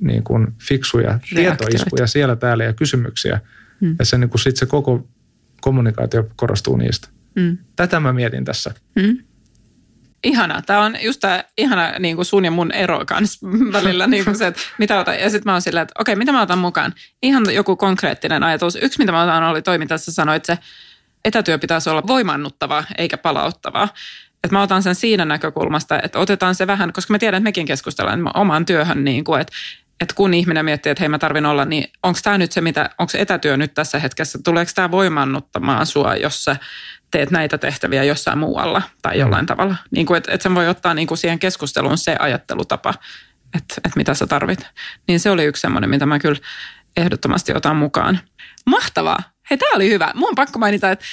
[0.00, 3.40] niin kuin fiksuja tietoiskuja siellä täällä ja kysymyksiä.
[3.80, 3.96] Mm.
[3.98, 5.08] Ja se, niin kuin sit se koko
[5.60, 7.08] kommunikaatio korostuu niistä.
[7.36, 7.58] Mm.
[7.76, 8.74] Tätä mä mietin tässä.
[8.94, 9.18] Mm.
[10.24, 10.62] Ihana.
[10.62, 14.06] Tämä on just tämä ihana niin kuin sun ja mun ero kanssa välillä.
[14.06, 15.20] Niin kuin se, että mitä otan.
[15.20, 16.94] Ja sitten mä oon silleen, että okei, mitä mä otan mukaan?
[17.22, 18.78] Ihan joku konkreettinen ajatus.
[18.82, 20.60] Yksi, mitä mä otan, oli toimintassa sanoit, että se
[21.24, 23.88] etätyö pitäisi olla voimannuttavaa eikä palauttavaa.
[24.44, 27.66] Että mä otan sen siinä näkökulmasta, että otetaan se vähän, koska mä tiedän, että mekin
[27.66, 29.52] keskustellaan omaan työhön, niin kuin, että
[30.00, 32.90] että kun ihminen miettii, että hei mä tarvin olla, niin onko tämä nyt se, mitä,
[32.98, 36.56] onko etätyö nyt tässä hetkessä, tuleeko tämä voimannuttamaan sua, jos sä
[37.10, 39.46] teet näitä tehtäviä jossain muualla tai jollain mm.
[39.46, 39.76] tavalla.
[39.90, 42.94] Niin kuin, että, että sen voi ottaa niin kuin siihen keskusteluun se ajattelutapa,
[43.56, 44.66] että, että mitä sä tarvit.
[45.08, 46.40] Niin se oli yksi semmoinen, mitä mä kyllä
[46.96, 48.20] ehdottomasti otan mukaan.
[48.66, 49.18] Mahtavaa.
[49.50, 50.12] Hei, tämä oli hyvä.
[50.14, 51.04] Mun on pakko mainita, että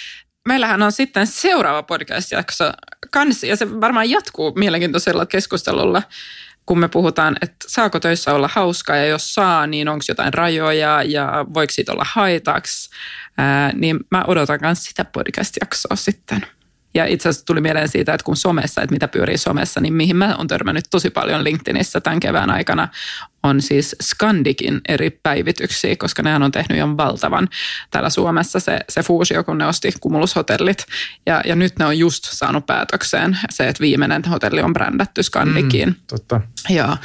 [0.47, 2.71] meillähän on sitten seuraava podcast-jakso
[3.11, 6.01] kanssa, ja se varmaan jatkuu mielenkiintoisella keskustelulla
[6.65, 11.03] kun me puhutaan, että saako töissä olla hauskaa ja jos saa, niin onko jotain rajoja
[11.03, 12.89] ja voiko siitä olla haitaksi,
[13.37, 16.45] ää, niin mä odotan myös sitä podcast-jaksoa sitten.
[16.93, 20.15] Ja itse asiassa tuli mieleen siitä, että kun somessa, että mitä pyörii somessa, niin mihin
[20.15, 22.87] mä oon törmännyt tosi paljon LinkedInissä tämän kevään aikana,
[23.43, 27.49] on siis Scandikin eri päivityksiä, koska nehän on tehnyt jo valtavan
[27.91, 30.85] täällä Suomessa se, se fuusio, kun ne osti Cumulus-hotellit.
[31.25, 35.89] Ja, ja nyt ne on just saanut päätökseen se, että viimeinen hotelli on brändätty Scandikiin.
[35.89, 36.41] Mm, totta.
[36.69, 36.97] Joo.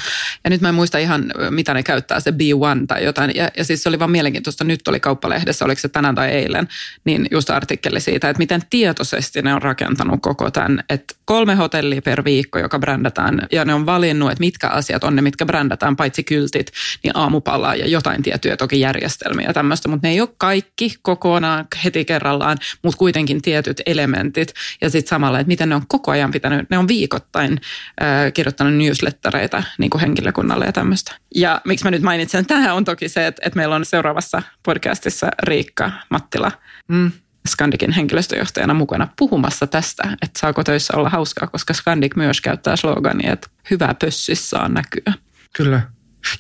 [0.45, 3.33] Ja nyt mä en muista ihan, mitä ne käyttää, se B1 tai jotain.
[3.35, 6.69] Ja, ja siis se oli vaan mielenkiintoista, nyt oli kauppalehdessä, oliko se tänään tai eilen,
[7.05, 12.03] niin just artikkeli siitä, että miten tietoisesti ne on rakentanut koko tämän, että kolme hotellia
[12.03, 15.97] per viikko, joka brändätään, ja ne on valinnut, että mitkä asiat on ne, mitkä brändätään,
[15.97, 16.73] paitsi kyltit,
[17.03, 21.67] niin aamupalaa ja jotain tiettyjä toki järjestelmiä ja tämmöistä, mutta ne ei ole kaikki kokonaan
[21.85, 24.55] heti kerrallaan, mutta kuitenkin tietyt elementit.
[24.81, 27.61] Ja sitten samalla, että miten ne on koko ajan pitänyt, ne on viikoittain
[28.03, 31.15] äh, kirjoittanut newslettereitä niin kuin henkilökunnalle ja tämmöistä.
[31.35, 35.29] Ja miksi mä nyt mainitsen, tähän on toki se, että, että meillä on seuraavassa podcastissa
[35.43, 36.53] Riikka Mattila,
[36.89, 37.13] mm.
[37.49, 43.33] Skandikin henkilöstöjohtajana mukana puhumassa tästä, että saako töissä olla hauskaa, koska Skandik myös käyttää slogania,
[43.33, 45.13] että hyvää pössissä näkyä.
[45.53, 45.83] Kyllä.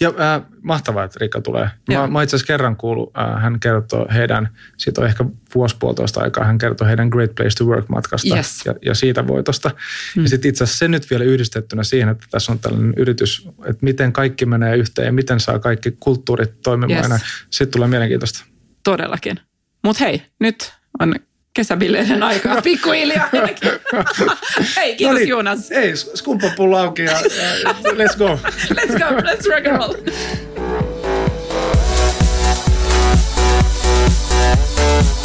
[0.00, 1.70] Ja äh, mahtavaa, että Riikka tulee.
[1.92, 5.24] Mä, mä itse asiassa kerran kuullut, äh, hän kertoo heidän, siitä on ehkä
[5.54, 8.66] vuosi puolitoista aikaa, hän kertoo heidän Great Place to Work-matkasta yes.
[8.66, 9.70] ja, ja siitä voitosta.
[10.14, 10.22] Hmm.
[10.22, 13.78] Ja sitten itse asiassa se nyt vielä yhdistettynä siihen, että tässä on tällainen yritys, että
[13.80, 17.12] miten kaikki menee yhteen ja miten saa kaikki kulttuurit toimimaan.
[17.12, 17.22] Yes.
[17.50, 18.44] Sitten tulee mielenkiintoista.
[18.84, 19.40] Todellakin.
[19.84, 21.14] Mutta hei, nyt on
[21.58, 22.62] kesäbileiden aikaa.
[22.62, 23.28] Pikkuhiljaa
[24.76, 25.70] Hei, kiitos no niin, Jonas.
[25.70, 27.12] Ei, skumppapullo auki ja,
[27.64, 28.38] ja let's go.
[28.74, 29.94] let's go, let's rock and roll.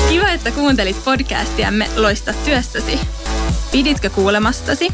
[0.09, 2.99] Kiva, että kuuntelit podcastiamme Loista työssäsi.
[3.71, 4.89] Piditkö kuulemastasi?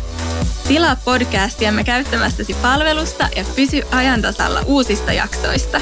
[0.67, 5.81] Tilaa podcastiamme käyttämästäsi palvelusta ja pysy ajantasalla uusista jaksoista.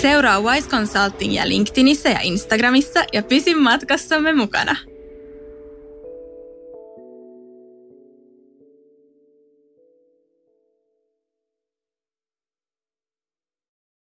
[0.00, 4.76] Seuraa Wise Consultingia LinkedInissä ja Instagramissa ja pysy matkassamme mukana.